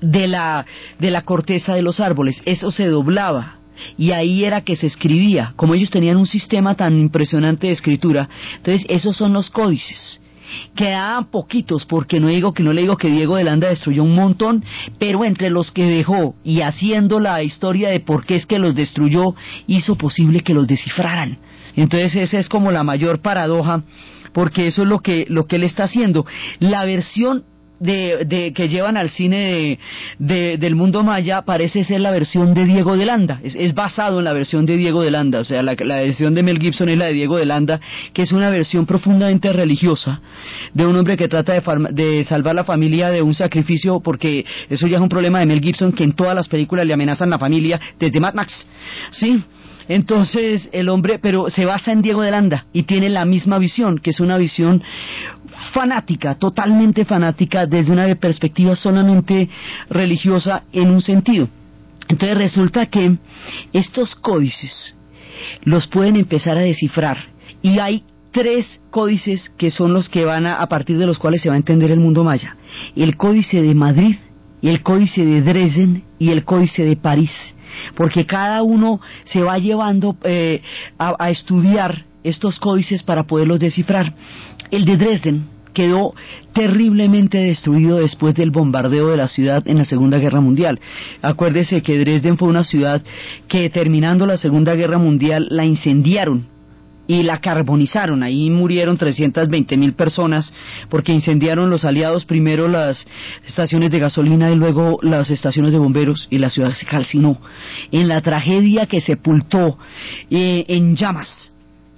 [0.02, 0.66] de la,
[1.00, 2.42] de la corteza de los árboles.
[2.46, 3.57] Eso se doblaba
[3.98, 8.30] y ahí era que se escribía, como ellos tenían un sistema tan impresionante de escritura,
[8.58, 10.20] entonces esos son los códices.
[10.76, 14.16] Quedaban poquitos, porque no digo que no le digo que Diego de Landa destruyó un
[14.16, 14.64] montón,
[14.98, 18.74] pero entre los que dejó y haciendo la historia de por qué es que los
[18.74, 19.36] destruyó,
[19.68, 21.38] hizo posible que los descifraran.
[21.76, 23.84] Entonces esa es como la mayor paradoja,
[24.32, 26.26] porque eso es lo que, lo que él está haciendo.
[26.60, 27.44] La versión
[27.80, 29.80] de, de, que llevan al cine
[30.20, 34.20] de, del mundo maya parece ser la versión de Diego de Landa, es, es basado
[34.20, 36.90] en la versión de Diego de Landa, o sea, la, la, versión de Mel Gibson
[36.90, 37.80] es la de Diego de Landa,
[38.14, 40.22] que es una versión profundamente religiosa
[40.74, 41.62] de un hombre que trata de,
[41.92, 45.62] de salvar la familia de un sacrificio, porque eso ya es un problema de Mel
[45.62, 48.68] Gibson, que en todas las películas le amenazan la familia desde Mad Max,
[49.12, 49.44] ¿sí?
[49.88, 54.00] Entonces el hombre, pero se basa en Diego de Landa y tiene la misma visión,
[54.00, 54.84] que es una visión
[55.74, 59.50] fanática, totalmente fanática, desde una perspectiva solamente
[59.90, 61.48] religiosa en un sentido.
[62.10, 63.18] Entonces resulta que
[63.74, 64.96] estos códices
[65.64, 67.18] los pueden empezar a descifrar
[67.62, 71.42] y hay tres códices que son los que van a, a partir de los cuales
[71.42, 72.56] se va a entender el mundo maya.
[72.96, 74.18] El códice de Madrid,
[74.62, 77.32] el códice de Dresden y el códice de París
[77.96, 80.62] porque cada uno se va llevando eh,
[80.98, 84.14] a, estudiar estos códices para poderlos descifrar.
[84.72, 86.14] El de Dresden quedó
[86.54, 90.80] terriblemente destruido después del bombardeo de la ciudad en la Segunda Guerra Mundial.
[91.22, 93.04] Acuérdese que Dresden fue una ciudad
[93.48, 96.57] que terminando la Segunda Guerra Mundial la incendiaron
[97.08, 98.24] y la carbonizaron.
[98.24, 100.54] Ahí murieron 320 mil personas
[100.90, 103.06] porque incendiaron los aliados primero las
[103.46, 107.40] estaciones de gasolina y luego las estaciones de bomberos y la ciudad se calcinó.
[107.92, 109.78] En la tragedia que sepultó
[110.30, 111.52] eh, en llamas,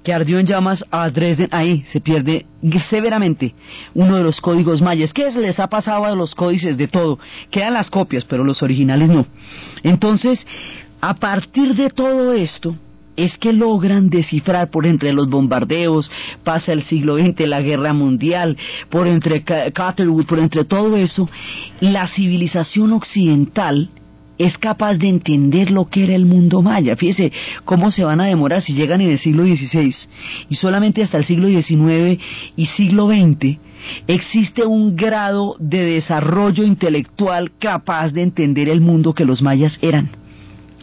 [0.04, 2.46] que ardió en llamas a Dresden, ahí se pierde
[2.90, 3.54] severamente
[3.94, 5.14] uno de los códigos mayas.
[5.14, 7.20] ¿Qué les ha pasado a los códices de todo?
[7.52, 9.26] Quedan las copias, pero los originales no.
[9.84, 10.46] Entonces,
[11.02, 12.76] a partir de todo esto,
[13.24, 16.10] es que logran descifrar por entre los bombardeos,
[16.44, 18.58] pasa el siglo XX, la guerra mundial,
[18.90, 21.30] por entre Catherwood, por entre todo eso,
[21.82, 23.90] la civilización occidental
[24.38, 26.96] es capaz de entender lo que era el mundo maya.
[26.96, 27.32] Fíjese
[27.66, 29.94] cómo se van a demorar si llegan en el siglo XVI
[30.50, 32.20] y solamente hasta el siglo XIX
[32.56, 33.60] y siglo XX
[34.08, 40.10] existe un grado de desarrollo intelectual capaz de entender el mundo que los mayas eran.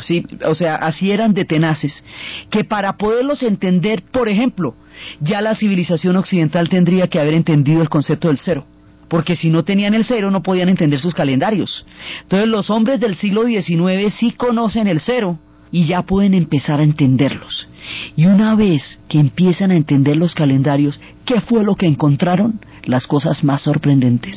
[0.01, 2.05] Sí, o sea, así eran de tenaces,
[2.51, 4.75] que para poderlos entender, por ejemplo,
[5.21, 8.67] ya la civilización occidental tendría que haber entendido el concepto del cero,
[9.09, 11.87] porque si no tenían el cero no podían entender sus calendarios.
[12.23, 15.39] Entonces los hombres del siglo XIX sí conocen el cero
[15.71, 17.69] y ya pueden empezar a entenderlos.
[18.17, 22.61] Y una vez que empiezan a entender los calendarios, ¿qué fue lo que encontraron?
[22.85, 24.37] Las cosas más sorprendentes.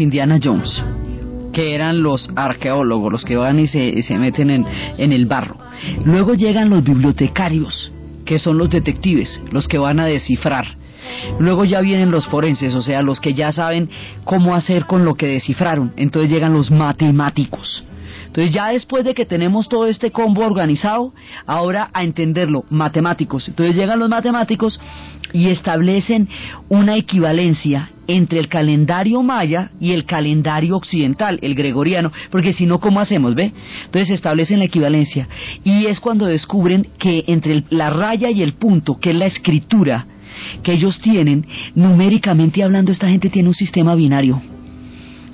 [0.00, 0.82] Indiana Jones,
[1.52, 4.66] que eran los arqueólogos, los que van y se, se meten en,
[4.98, 5.56] en el barro.
[6.04, 7.92] Luego llegan los bibliotecarios,
[8.24, 10.66] que son los detectives, los que van a descifrar.
[11.38, 13.90] Luego ya vienen los forenses, o sea, los que ya saben
[14.24, 15.92] cómo hacer con lo que descifraron.
[15.96, 17.84] Entonces llegan los matemáticos.
[18.34, 21.14] Entonces ya después de que tenemos todo este combo organizado,
[21.46, 23.46] ahora a entenderlo, matemáticos.
[23.46, 24.80] Entonces llegan los matemáticos
[25.32, 26.28] y establecen
[26.68, 32.80] una equivalencia entre el calendario maya y el calendario occidental, el gregoriano, porque si no,
[32.80, 33.36] ¿cómo hacemos?
[33.36, 33.52] ¿Ve?
[33.84, 35.28] Entonces establecen la equivalencia
[35.62, 40.08] y es cuando descubren que entre la raya y el punto, que es la escritura
[40.64, 44.42] que ellos tienen, numéricamente hablando, esta gente tiene un sistema binario.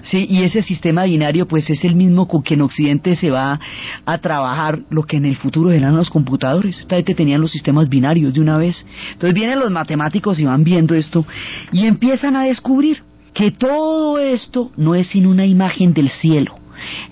[0.03, 3.59] Sí, y ese sistema binario pues es el mismo con que en Occidente se va
[4.07, 6.79] a trabajar lo que en el futuro eran los computadores.
[6.81, 8.87] Esta gente tenían los sistemas binarios de una vez.
[9.13, 11.27] Entonces vienen los matemáticos y van viendo esto
[11.73, 13.03] y empiezan a descubrir
[13.35, 16.60] que todo esto no es sino una imagen del cielo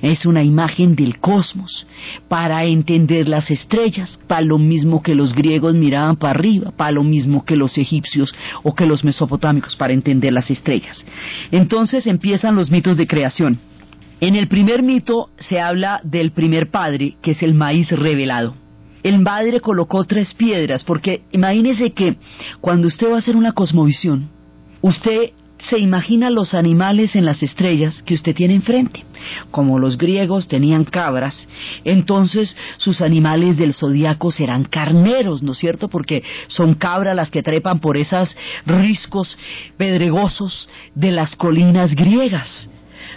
[0.02, 1.86] es una imagen del cosmos
[2.28, 7.04] para entender las estrellas, para lo mismo que los griegos miraban para arriba, para lo
[7.04, 11.04] mismo que los egipcios o que los mesopotámicos para entender las estrellas.
[11.50, 13.58] Entonces empiezan los mitos de creación.
[14.20, 18.54] En el primer mito se habla del primer padre, que es el maíz revelado.
[19.04, 22.16] El padre colocó tres piedras, porque imagínese que
[22.60, 24.28] cuando usted va a hacer una cosmovisión,
[24.80, 25.30] usted
[25.68, 29.04] se imagina los animales en las estrellas que usted tiene enfrente.
[29.50, 31.48] Como los griegos tenían cabras,
[31.84, 35.88] entonces sus animales del zodiaco serán carneros, ¿no es cierto?
[35.88, 39.36] Porque son cabras las que trepan por esos riscos
[39.76, 42.68] pedregosos de las colinas griegas,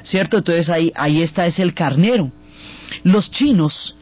[0.03, 0.37] ¿cierto?
[0.37, 2.31] Entonces ahí, ahí está, es el carnero.
[3.03, 3.95] Los chinos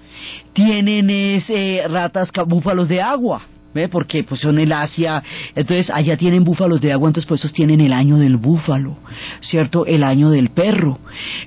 [0.54, 3.88] tienen ese, ratas, búfalos de agua, ¿Ve?
[3.88, 5.22] Porque pues son el Asia,
[5.54, 8.98] entonces allá tienen búfalos de agua, entonces pues esos tienen el año del búfalo,
[9.42, 9.86] ¿cierto?
[9.86, 10.98] El año del perro.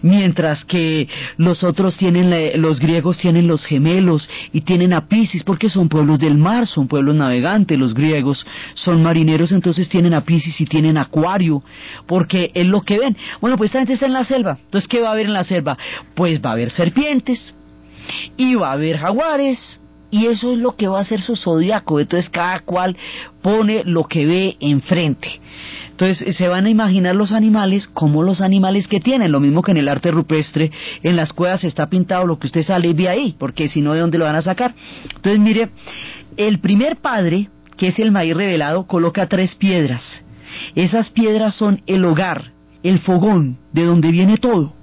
[0.03, 5.69] Mientras que los otros tienen, los griegos tienen los gemelos y tienen a Pisces porque
[5.69, 10.61] son pueblos del mar, son pueblos navegantes, los griegos son marineros, entonces tienen a Pisces
[10.61, 11.65] y tienen Acuario,
[12.07, 13.17] porque es lo que ven.
[13.41, 15.43] Bueno, pues esta gente está en la selva, entonces ¿qué va a haber en la
[15.43, 15.77] selva?
[16.15, 17.53] Pues va a haber serpientes
[18.37, 19.81] y va a haber jaguares
[20.13, 21.99] y eso es lo que va a ser su zodiaco.
[21.99, 22.97] Entonces cada cual
[23.41, 25.41] pone lo que ve enfrente.
[25.91, 29.73] Entonces se van a imaginar los animales como los animales que tienen, lo mismo que
[29.73, 30.71] en el arte rupestre,
[31.03, 33.95] en las cuevas está pintado lo que usted sale y ve ahí, porque si no,
[33.95, 34.75] ¿de dónde lo van a sacar?
[35.17, 35.71] Entonces mire,
[36.37, 37.49] el primer padre,
[37.79, 40.25] que es el maíz revelado, coloca tres piedras
[40.75, 42.53] Esas piedras son el hogar,
[42.83, 44.75] el fogón, de donde viene todo.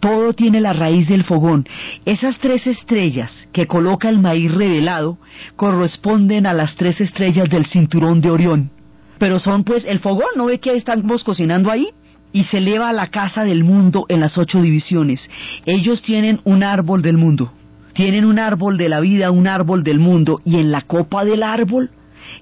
[0.00, 1.66] Todo tiene la raíz del fogón.
[2.04, 5.18] Esas tres estrellas que coloca el maíz revelado
[5.56, 8.70] corresponden a las tres estrellas del cinturón de Orión.
[9.18, 11.88] Pero son pues el fogón, ¿no ve que estamos cocinando ahí?
[12.32, 15.28] Y se eleva a la casa del mundo en las ocho divisiones.
[15.66, 17.52] Ellos tienen un árbol del mundo.
[17.94, 20.40] Tienen un árbol de la vida, un árbol del mundo.
[20.44, 21.90] Y en la copa del árbol,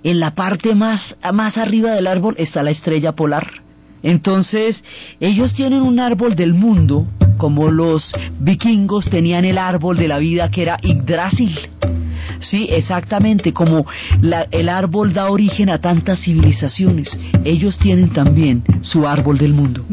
[0.03, 3.66] en la parte más, más arriba del árbol, está la estrella polar.
[4.07, 4.85] Entonces,
[5.19, 10.49] ellos tienen un árbol del mundo como los vikingos tenían el árbol de la vida
[10.49, 11.59] que era Yggdrasil.
[12.39, 13.85] Sí, exactamente, como
[14.53, 19.85] el árbol da origen a tantas civilizaciones, ellos tienen también su árbol del mundo.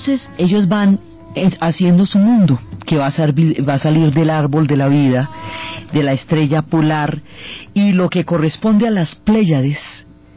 [0.00, 0.98] Entonces ellos van
[1.34, 3.26] eh, haciendo su mundo, que va a,
[3.68, 5.28] va a salir del árbol de la vida,
[5.92, 7.20] de la estrella polar,
[7.74, 9.78] y lo que corresponde a las Pléyades,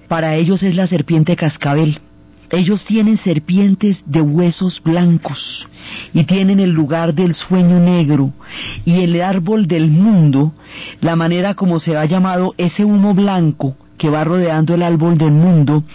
[0.09, 1.97] para ellos es la serpiente cascabel.
[2.49, 5.65] Ellos tienen serpientes de huesos blancos
[6.13, 8.33] y tienen el lugar del sueño negro
[8.83, 10.53] y el árbol del mundo,
[10.99, 15.31] la manera como se ha llamado ese humo blanco que va rodeando el árbol del
[15.31, 15.85] mundo,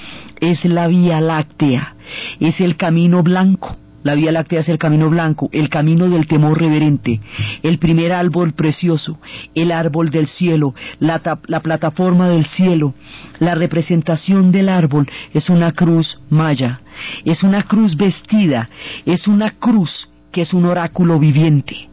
[0.40, 1.94] es la Vía Láctea,
[2.40, 3.76] es el camino blanco.
[4.02, 7.20] La Vía Láctea es el camino blanco, el camino del temor reverente,
[7.62, 9.18] el primer árbol precioso,
[9.54, 12.94] el árbol del cielo, la, la, plataforma del cielo.
[13.40, 16.80] La representación del árbol es una cruz maya,
[17.26, 18.70] es una cruz vestida,
[19.04, 21.90] es una cruz que es un oráculo viviente,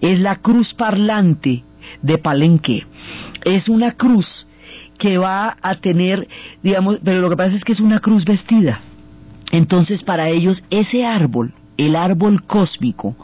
[0.00, 1.64] es la cruz parlante
[2.00, 2.86] de Palenque,
[3.44, 4.46] es una cruz
[4.98, 6.28] que va a tener,
[6.62, 8.80] digamos, pero lo que pasa es que es una cruz vestida.
[9.50, 13.14] Entonces para ellos ese árbol, el árbol cósmico,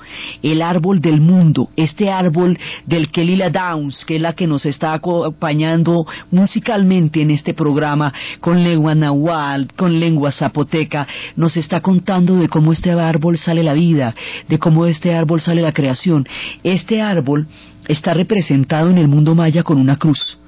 [0.40, 2.56] el árbol del mundo, este árbol
[2.86, 8.14] del que Lila Downs, que es la que nos está acompañando musicalmente en este programa,
[8.40, 13.74] con lengua nahual, con lengua zapoteca, nos está contando de cómo este árbol sale la
[13.74, 14.14] vida,
[14.48, 16.26] de cómo este árbol sale la creación.
[16.62, 17.48] Este árbol
[17.88, 20.38] está representado en el mundo maya con una cruz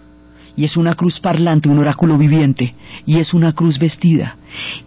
[0.56, 4.36] y es una cruz parlante, un oráculo viviente, y es una cruz vestida.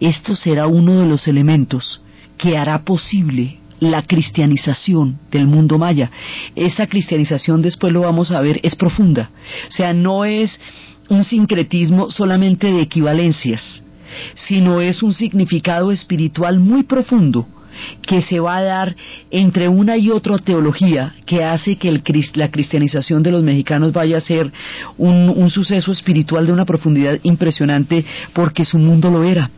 [0.00, 2.02] Esto será uno de los elementos
[2.36, 6.10] que hará posible la cristianización del mundo maya.
[6.54, 9.30] Esa cristianización, después lo vamos a ver, es profunda.
[9.68, 10.60] O sea, no es
[11.08, 13.82] un sincretismo solamente de equivalencias,
[14.34, 17.46] sino es un significado espiritual muy profundo
[18.02, 18.96] que se va a dar
[19.30, 22.02] entre una y otra teología que hace que el,
[22.34, 24.52] la cristianización de los mexicanos vaya a ser
[24.98, 29.50] un, un suceso espiritual de una profundidad impresionante porque su mundo lo era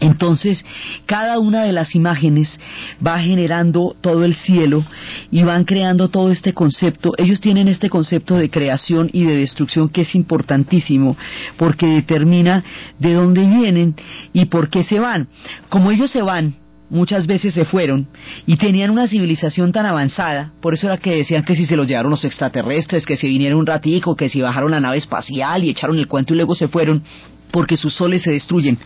[0.00, 0.64] Entonces,
[1.06, 2.58] cada una de las imágenes
[3.04, 4.84] va generando todo el cielo
[5.30, 7.12] y van creando todo este concepto.
[7.18, 11.16] Ellos tienen este concepto de creación y de destrucción que es importantísimo
[11.56, 12.62] porque determina
[12.98, 13.96] de dónde vienen
[14.32, 15.28] y por qué se van.
[15.68, 16.54] Como ellos se van,
[16.90, 18.08] muchas veces se fueron
[18.46, 21.86] y tenían una civilización tan avanzada, por eso era que decían que si se los
[21.86, 25.70] llevaron los extraterrestres, que se vinieron un ratico, que si bajaron la nave espacial y
[25.70, 27.02] echaron el cuento y luego se fueron,
[27.50, 28.78] porque sus soles se destruyen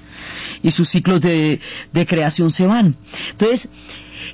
[0.62, 1.60] y sus ciclos de,
[1.92, 2.96] de creación se van.
[3.30, 3.68] Entonces,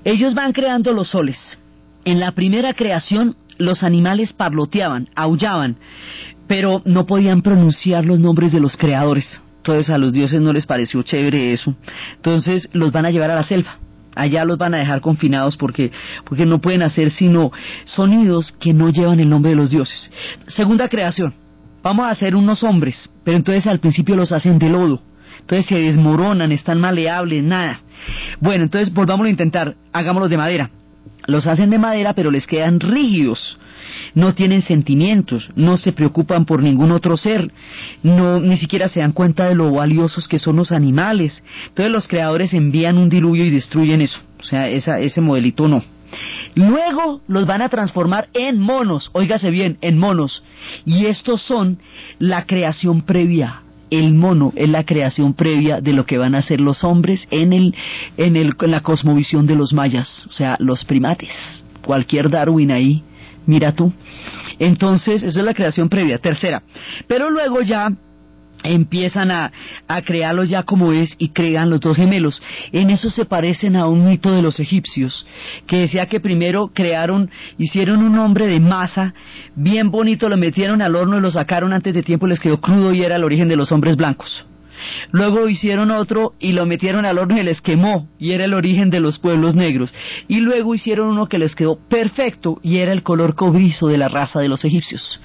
[0.05, 1.59] ellos van creando los soles.
[2.05, 5.77] En la primera creación, los animales parloteaban, aullaban,
[6.47, 9.41] pero no podían pronunciar los nombres de los creadores.
[9.69, 11.75] Entonces a los dioses no les pareció chévere eso.
[12.17, 13.77] Entonces los van a llevar a la selva.
[14.17, 15.93] Allá los van a dejar confinados porque,
[16.25, 17.53] porque no pueden hacer sino
[17.85, 20.11] sonidos que no llevan el nombre de los dioses.
[20.47, 21.35] Segunda creación.
[21.83, 25.03] Vamos a hacer unos hombres, pero entonces al principio los hacen de lodo.
[25.41, 27.81] Entonces se desmoronan, están maleables, nada.
[28.41, 30.71] Bueno, entonces volvámoslo a intentar, hagámoslos de madera.
[31.27, 33.59] Los hacen de madera, pero les quedan rígidos.
[34.15, 37.51] No tienen sentimientos, no se preocupan por ningún otro ser,
[38.03, 41.43] no ni siquiera se dan cuenta de lo valiosos que son los animales.
[41.69, 44.19] Entonces los creadores envían un diluvio y destruyen eso.
[44.41, 45.83] O sea, esa, ese modelito no.
[46.55, 50.43] Luego los van a transformar en monos, óigase bien, en monos.
[50.85, 51.79] Y estos son
[52.19, 53.63] la creación previa.
[53.91, 57.53] El mono es la creación previa de lo que van a ser los hombres en,
[57.53, 57.75] el,
[58.17, 61.31] en, el, en la cosmovisión de los mayas, o sea, los primates.
[61.83, 63.03] Cualquier Darwin ahí,
[63.47, 63.93] mira tú.
[64.59, 66.19] Entonces, eso es la creación previa.
[66.19, 66.63] Tercera.
[67.07, 67.91] Pero luego ya
[68.65, 69.53] empiezan a,
[69.87, 72.43] a crearlo ya como es y crean los dos gemelos.
[72.73, 75.27] En eso se parecen a un mito de los egipcios,
[75.67, 79.15] que decía que primero crearon, hicieron un hombre de masa,
[79.55, 82.93] bien bonito, lo metieron al horno y lo sacaron antes de tiempo, les quedó crudo
[82.93, 84.48] y era el origen de los hombres blancos.
[85.11, 88.91] Luego hicieron otro y lo metieron al horno y les quemó y era el origen
[88.91, 89.93] de los pueblos negros.
[90.29, 94.09] Y luego hicieron uno que les quedó perfecto y era el color cobrizo de la
[94.09, 95.21] raza de los egipcios.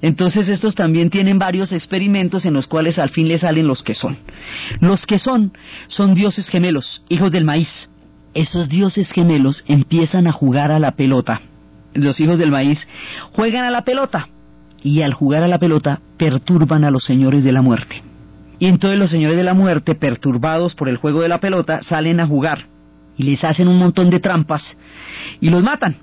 [0.00, 3.94] Entonces estos también tienen varios experimentos en los cuales al fin les salen los que
[3.94, 4.18] son.
[4.80, 5.52] Los que son
[5.88, 7.88] son dioses gemelos, hijos del maíz.
[8.34, 11.42] Esos dioses gemelos empiezan a jugar a la pelota.
[11.94, 12.86] Los hijos del maíz
[13.32, 14.28] juegan a la pelota
[14.82, 18.02] y al jugar a la pelota perturban a los señores de la muerte.
[18.62, 22.20] Y entonces los señores de la muerte, perturbados por el juego de la pelota, salen
[22.20, 22.66] a jugar
[23.16, 24.76] y les hacen un montón de trampas
[25.40, 25.96] y los matan.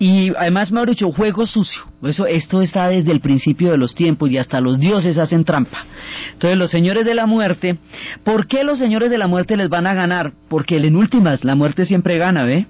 [0.00, 1.82] Y además, dicho, juego sucio.
[2.02, 5.84] Eso, esto está desde el principio de los tiempos y hasta los dioses hacen trampa.
[6.32, 7.78] Entonces, los señores de la muerte,
[8.24, 10.32] ¿por qué los señores de la muerte les van a ganar?
[10.48, 12.66] Porque en últimas, la muerte siempre gana, ¿ve?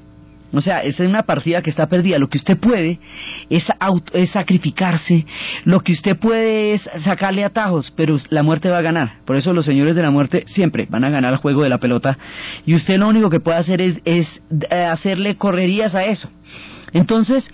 [0.52, 2.18] O sea, es una partida que está perdida.
[2.18, 2.98] Lo que usted puede
[3.48, 3.64] es,
[4.12, 5.24] es sacrificarse,
[5.64, 9.18] lo que usted puede es sacarle atajos, pero la muerte va a ganar.
[9.24, 11.78] Por eso los señores de la muerte siempre van a ganar el juego de la
[11.78, 12.18] pelota.
[12.66, 14.40] Y usted lo único que puede hacer es, es
[14.70, 16.28] eh, hacerle correrías a eso.
[16.92, 17.48] Entonces,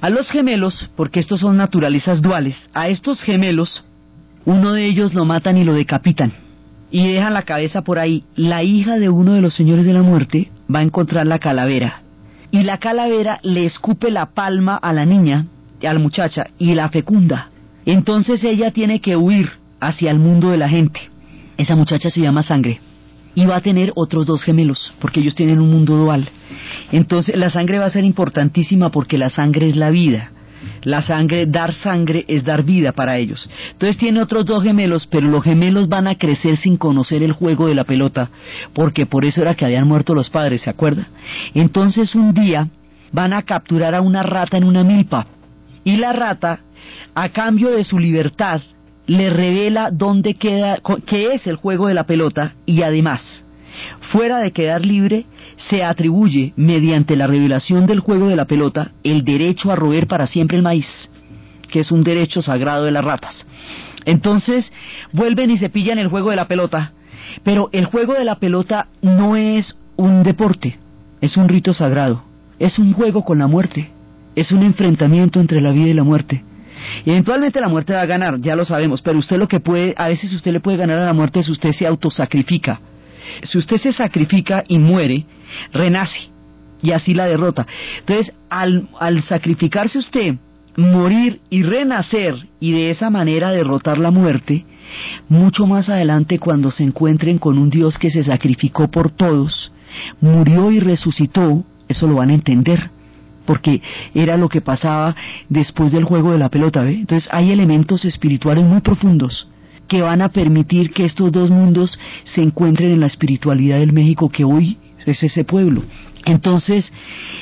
[0.00, 3.84] a los gemelos, porque estos son naturalizas duales, a estos gemelos,
[4.44, 6.32] uno de ellos lo matan y lo decapitan.
[6.92, 8.24] Y dejan la cabeza por ahí.
[8.36, 12.02] La hija de uno de los señores de la muerte va a encontrar la calavera
[12.52, 15.46] y la calavera le escupe la palma a la niña,
[15.82, 17.48] a la muchacha, y la fecunda.
[17.86, 19.50] Entonces ella tiene que huir
[19.80, 21.00] hacia el mundo de la gente.
[21.56, 22.78] Esa muchacha se llama sangre.
[23.34, 26.28] Y va a tener otros dos gemelos, porque ellos tienen un mundo dual.
[26.92, 30.30] Entonces la sangre va a ser importantísima porque la sangre es la vida.
[30.82, 33.48] La sangre, dar sangre es dar vida para ellos.
[33.72, 37.66] Entonces tiene otros dos gemelos, pero los gemelos van a crecer sin conocer el juego
[37.68, 38.30] de la pelota,
[38.72, 41.06] porque por eso era que habían muerto los padres, ¿se acuerda?
[41.54, 42.68] Entonces un día
[43.12, 45.26] van a capturar a una rata en una milpa,
[45.84, 46.60] y la rata,
[47.14, 48.60] a cambio de su libertad,
[49.06, 53.44] le revela dónde queda, qué es el juego de la pelota, y además,
[54.12, 55.26] Fuera de quedar libre,
[55.56, 60.26] se atribuye, mediante la revelación del juego de la pelota, el derecho a roer para
[60.26, 60.86] siempre el maíz,
[61.70, 63.46] que es un derecho sagrado de las ratas.
[64.04, 64.72] Entonces,
[65.12, 66.92] vuelven y se pillan el juego de la pelota,
[67.44, 70.78] pero el juego de la pelota no es un deporte,
[71.20, 72.24] es un rito sagrado,
[72.58, 73.90] es un juego con la muerte,
[74.34, 76.44] es un enfrentamiento entre la vida y la muerte.
[77.06, 80.08] Eventualmente la muerte va a ganar, ya lo sabemos, pero usted lo que puede, a
[80.08, 82.80] veces usted le puede ganar a la muerte si usted se autosacrifica
[83.42, 85.24] si usted se sacrifica y muere,
[85.72, 86.28] renace
[86.82, 87.66] y así la derrota.
[88.00, 90.36] Entonces, al, al sacrificarse usted,
[90.76, 94.64] morir y renacer y de esa manera derrotar la muerte,
[95.28, 99.72] mucho más adelante cuando se encuentren con un Dios que se sacrificó por todos,
[100.20, 102.90] murió y resucitó, eso lo van a entender,
[103.46, 103.82] porque
[104.14, 105.14] era lo que pasaba
[105.48, 106.94] después del juego de la pelota, ¿ve?
[106.94, 109.48] Entonces hay elementos espirituales muy profundos
[109.92, 114.30] que van a permitir que estos dos mundos se encuentren en la espiritualidad del México
[114.30, 115.82] que hoy es ese pueblo.
[116.24, 116.92] Entonces,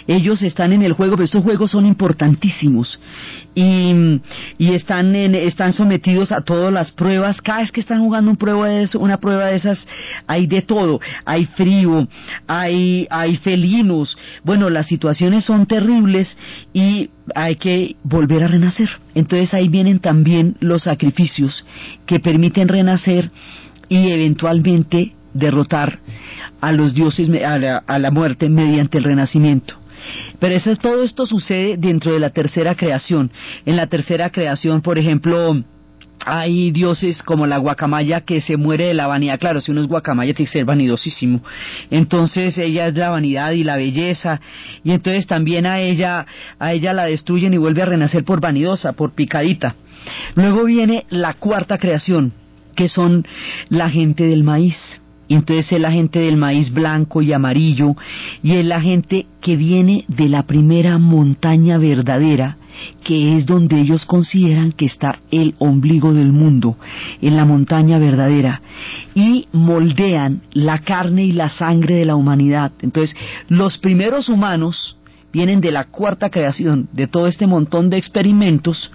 [0.06, 2.98] ellos están en el juego, pero estos juegos son importantísimos
[3.54, 4.20] y,
[4.56, 7.42] y están, en, están sometidos a todas las pruebas.
[7.42, 9.86] Cada vez que están jugando un prueba de eso, una prueba de esas,
[10.26, 11.00] hay de todo.
[11.26, 12.08] Hay frío,
[12.46, 14.16] hay, hay felinos.
[14.44, 16.36] Bueno, las situaciones son terribles
[16.72, 18.88] y hay que volver a renacer.
[19.14, 21.66] Entonces ahí vienen también los sacrificios
[22.06, 23.30] que permiten renacer
[23.90, 25.98] y eventualmente derrotar
[26.60, 29.74] a los dioses, a la, a la muerte mediante el renacimiento.
[30.38, 33.30] Pero eso, todo esto sucede dentro de la tercera creación.
[33.66, 35.62] En la tercera creación, por ejemplo,
[36.24, 39.38] hay dioses como la guacamaya que se muere de la vanidad.
[39.38, 41.42] Claro, si uno es guacamaya tiene que ser vanidosísimo.
[41.90, 44.40] Entonces ella es la vanidad y la belleza.
[44.84, 46.26] Y entonces también a ella,
[46.58, 49.76] a ella la destruyen y vuelve a renacer por vanidosa, por picadita.
[50.34, 52.32] Luego viene la cuarta creación,
[52.74, 53.26] que son
[53.68, 54.99] la gente del maíz
[55.30, 57.94] y entonces es la gente del maíz blanco y amarillo
[58.42, 62.56] y es la gente que viene de la primera montaña verdadera
[63.04, 66.76] que es donde ellos consideran que está el ombligo del mundo,
[67.20, 68.62] en la montaña verdadera,
[69.14, 72.72] y moldean la carne y la sangre de la humanidad.
[72.80, 73.14] Entonces,
[73.48, 74.96] los primeros humanos
[75.30, 78.90] vienen de la cuarta creación, de todo este montón de experimentos,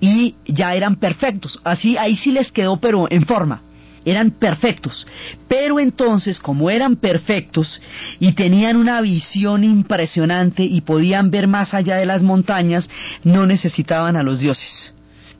[0.00, 1.58] y ya eran perfectos.
[1.64, 3.62] Así, ahí sí les quedó, pero en forma
[4.04, 5.06] eran perfectos.
[5.48, 7.80] Pero entonces, como eran perfectos
[8.20, 12.88] y tenían una visión impresionante y podían ver más allá de las montañas,
[13.22, 14.90] no necesitaban a los dioses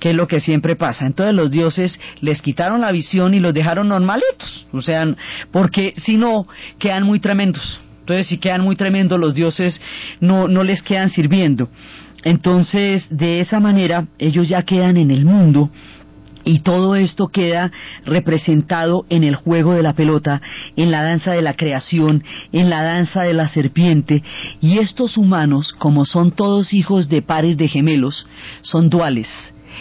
[0.00, 1.06] que es lo que siempre pasa.
[1.06, 5.06] Entonces los dioses les quitaron la visión y los dejaron normalitos, o sea,
[5.50, 6.46] porque si no,
[6.78, 7.80] quedan muy tremendos.
[8.00, 9.80] Entonces si quedan muy tremendos, los dioses
[10.20, 11.70] no, no les quedan sirviendo.
[12.22, 15.70] Entonces, de esa manera, ellos ya quedan en el mundo
[16.44, 17.72] y todo esto queda
[18.04, 20.42] representado en el juego de la pelota,
[20.76, 22.22] en la danza de la creación,
[22.52, 24.22] en la danza de la serpiente.
[24.60, 28.26] Y estos humanos, como son todos hijos de pares de gemelos,
[28.62, 29.28] son duales.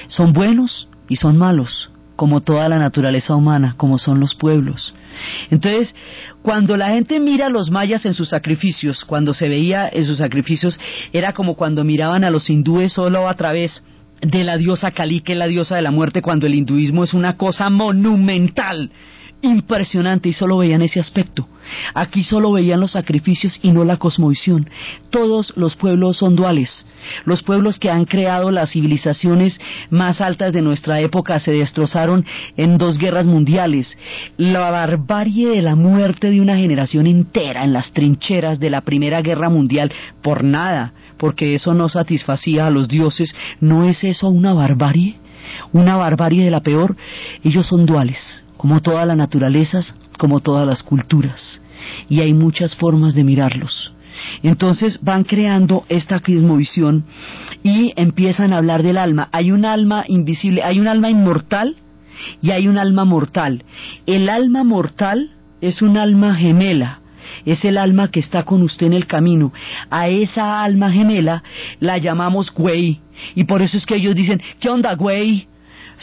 [0.08, 4.94] Son buenos y son malos, como toda la naturaleza humana, como son los pueblos.
[5.52, 5.94] Entonces,
[6.42, 10.18] cuando la gente mira a los mayas en sus sacrificios, cuando se veía en sus
[10.18, 10.80] sacrificios,
[11.12, 13.84] era como cuando miraban a los hindúes solo a través
[14.24, 17.14] de la diosa Kali, que es la diosa de la muerte, cuando el hinduismo es
[17.14, 18.90] una cosa monumental,
[19.44, 21.48] impresionante, y solo veían ese aspecto.
[21.94, 24.70] Aquí solo veían los sacrificios y no la cosmovisión.
[25.10, 26.86] Todos los pueblos son duales.
[27.26, 32.26] Los pueblos que han creado las civilizaciones más altas de nuestra época se destrozaron
[32.58, 33.98] en dos guerras mundiales.
[34.38, 39.22] La barbarie de la muerte de una generación entera en las trincheras de la Primera
[39.22, 39.92] Guerra Mundial,
[40.22, 43.36] por nada, porque eso no satisfacía a los dioses.
[43.60, 45.18] ¿No es eso una barbarie?
[45.74, 46.96] Una barbarie de la peor.
[47.44, 51.62] Ellos son duales como todas las naturalezas, como todas las culturas,
[52.08, 53.92] y hay muchas formas de mirarlos.
[54.42, 57.04] Entonces van creando esta cosmovisión
[57.62, 59.28] y empiezan a hablar del alma.
[59.34, 61.76] Hay un alma invisible, hay un alma inmortal
[62.42, 63.66] y hay un alma mortal.
[64.06, 67.02] El alma mortal es un alma gemela,
[67.46, 69.52] es el alma que está con usted en el camino.
[69.90, 71.44] A esa alma gemela
[71.82, 73.02] la llamamos güey.
[73.36, 75.50] Y por eso es que ellos dicen, ¿qué onda, güey?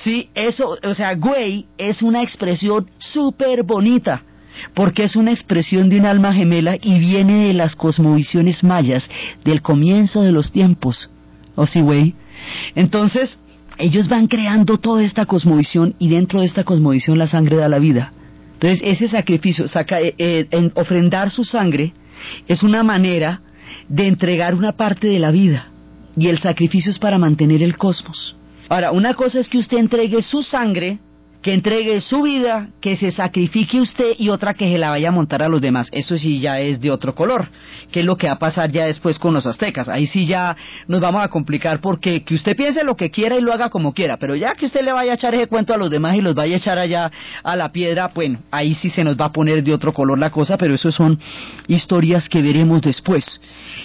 [0.03, 4.23] Sí, eso, o sea, güey es una expresión súper bonita,
[4.75, 9.09] porque es una expresión de un alma gemela y viene de las cosmovisiones mayas,
[9.45, 11.11] del comienzo de los tiempos.
[11.55, 12.15] ¿O sí, güey?
[12.75, 13.39] Entonces,
[13.79, 17.79] ellos van creando toda esta cosmovisión y dentro de esta cosmovisión la sangre da la
[17.79, 18.13] vida.
[18.55, 21.93] Entonces, ese sacrificio, saca, eh, eh, en ofrendar su sangre,
[22.49, 23.43] es una manera
[23.89, 25.69] de entregar una parte de la vida.
[26.17, 28.37] Y el sacrificio es para mantener el cosmos.
[28.71, 31.01] Ahora, una cosa es que usted entregue su sangre,
[31.43, 35.13] que entregue su vida, que se sacrifique usted y otra que se la vaya a
[35.13, 35.89] montar a los demás.
[35.91, 37.49] Eso sí ya es de otro color,
[37.91, 39.89] que es lo que va a pasar ya después con los aztecas.
[39.89, 40.55] Ahí sí ya
[40.87, 43.95] nos vamos a complicar porque que usted piense lo que quiera y lo haga como
[43.95, 46.21] quiera, pero ya que usted le vaya a echar ese cuento a los demás y
[46.21, 47.11] los vaya a echar allá
[47.43, 50.31] a la piedra, bueno, ahí sí se nos va a poner de otro color la
[50.31, 51.19] cosa, pero eso son
[51.69, 53.41] historias que veremos después.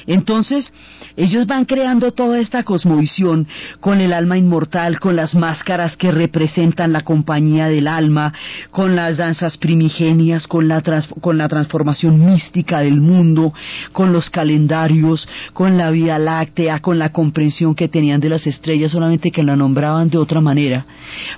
[0.07, 0.73] Entonces,
[1.15, 3.47] ellos van creando toda esta cosmovisión
[3.79, 8.33] con el alma inmortal, con las máscaras que representan la compañía del alma,
[8.71, 10.81] con las danzas primigenias, con la,
[11.21, 13.53] con la transformación mística del mundo,
[13.91, 18.91] con los calendarios, con la vida láctea, con la comprensión que tenían de las estrellas,
[18.91, 20.85] solamente que la nombraban de otra manera.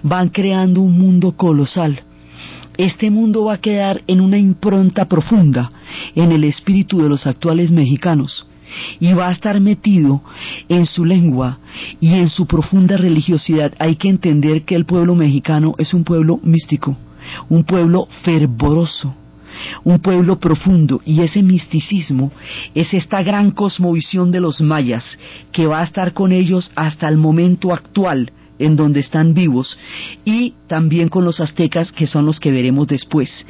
[0.01, 2.01] Van creando un mundo colosal
[2.77, 5.71] este mundo va a quedar en una impronta profunda
[6.13, 8.45] en el espíritu de los actuales mexicanos
[8.99, 10.21] y va a estar metido
[10.69, 11.59] en su lengua
[11.99, 13.73] y en su profunda religiosidad.
[13.79, 16.97] Hay que entender que el pueblo mexicano es un pueblo místico,
[17.49, 19.13] un pueblo fervoroso,
[19.83, 22.31] un pueblo profundo y ese misticismo
[22.75, 25.17] es esta gran cosmovisión de los mayas
[25.51, 29.77] que va a estar con ellos hasta el momento actual en donde están vivos
[30.25, 33.45] y también con los aztecas que son los que veremos después.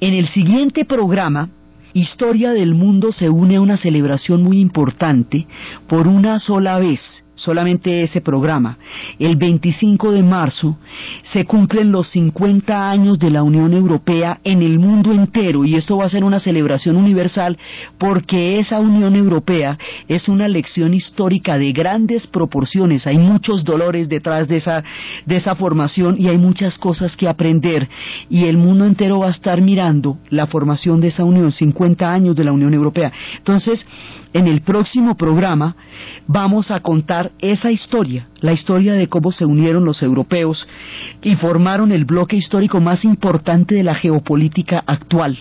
[0.00, 1.50] En el siguiente programa
[1.94, 5.46] Historia del Mundo se une a una celebración muy importante
[5.86, 8.78] por una sola vez solamente ese programa.
[9.18, 10.76] El 25 de marzo
[11.22, 15.96] se cumplen los 50 años de la Unión Europea en el mundo entero y esto
[15.96, 17.56] va a ser una celebración universal
[17.96, 19.78] porque esa Unión Europea
[20.08, 23.06] es una lección histórica de grandes proporciones.
[23.06, 24.82] Hay muchos dolores detrás de esa,
[25.24, 27.88] de esa formación y hay muchas cosas que aprender
[28.28, 32.34] y el mundo entero va a estar mirando la formación de esa Unión, 50 años
[32.34, 33.12] de la Unión Europea.
[33.36, 33.86] Entonces,
[34.32, 35.76] en el próximo programa
[36.26, 40.66] vamos a contar esa historia, la historia de cómo se unieron los europeos
[41.22, 45.38] y formaron el bloque histórico más importante de la geopolítica actual.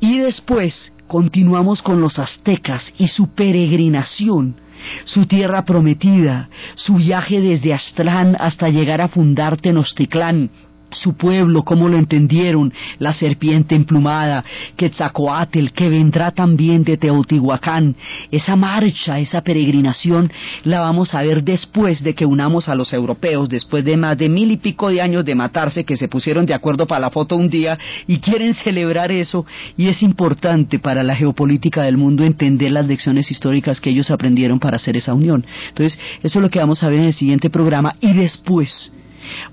[0.00, 4.56] Y después continuamos con los aztecas y su peregrinación
[5.04, 10.50] su tierra prometida, su viaje desde Aztlán hasta llegar a fundar Tenochtitlán,
[10.92, 14.44] su pueblo, cómo lo entendieron, la serpiente emplumada,
[14.76, 17.96] Quetzalcoatl, que vendrá también de Teotihuacán.
[18.30, 20.30] Esa marcha, esa peregrinación,
[20.64, 24.28] la vamos a ver después de que unamos a los europeos, después de más de
[24.28, 27.36] mil y pico de años de matarse, que se pusieron de acuerdo para la foto
[27.36, 32.72] un día y quieren celebrar eso, y es importante para la geopolítica del mundo entender
[32.72, 35.44] las lecciones históricas que ellos aprendieron para hacer esa unión.
[35.68, 38.92] Entonces, eso es lo que vamos a ver en el siguiente programa, y después,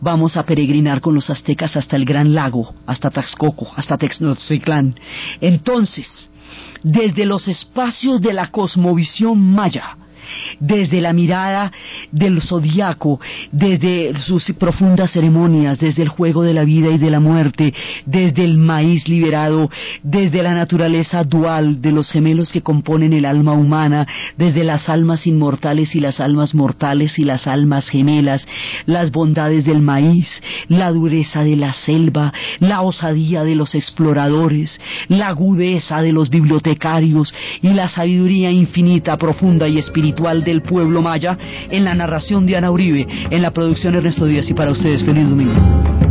[0.01, 4.95] Vamos a peregrinar con los aztecas hasta el Gran Lago, hasta Taxcoco, hasta Texnotziclán.
[5.41, 6.29] Entonces,
[6.83, 9.97] desde los espacios de la cosmovisión maya,
[10.59, 11.71] desde la mirada
[12.11, 13.19] del zodiaco,
[13.51, 17.73] desde sus profundas ceremonias, desde el juego de la vida y de la muerte,
[18.05, 19.69] desde el maíz liberado,
[20.03, 24.07] desde la naturaleza dual de los gemelos que componen el alma humana,
[24.37, 28.45] desde las almas inmortales y las almas mortales y las almas gemelas,
[28.85, 30.27] las bondades del maíz,
[30.67, 37.33] la dureza de la selva, la osadía de los exploradores, la agudeza de los bibliotecarios
[37.61, 41.37] y la sabiduría infinita, profunda y espiritual del pueblo maya
[41.69, 45.27] en la narración de Ana Uribe, en la producción Ernesto Díaz y para ustedes feliz
[45.27, 46.08] domingo.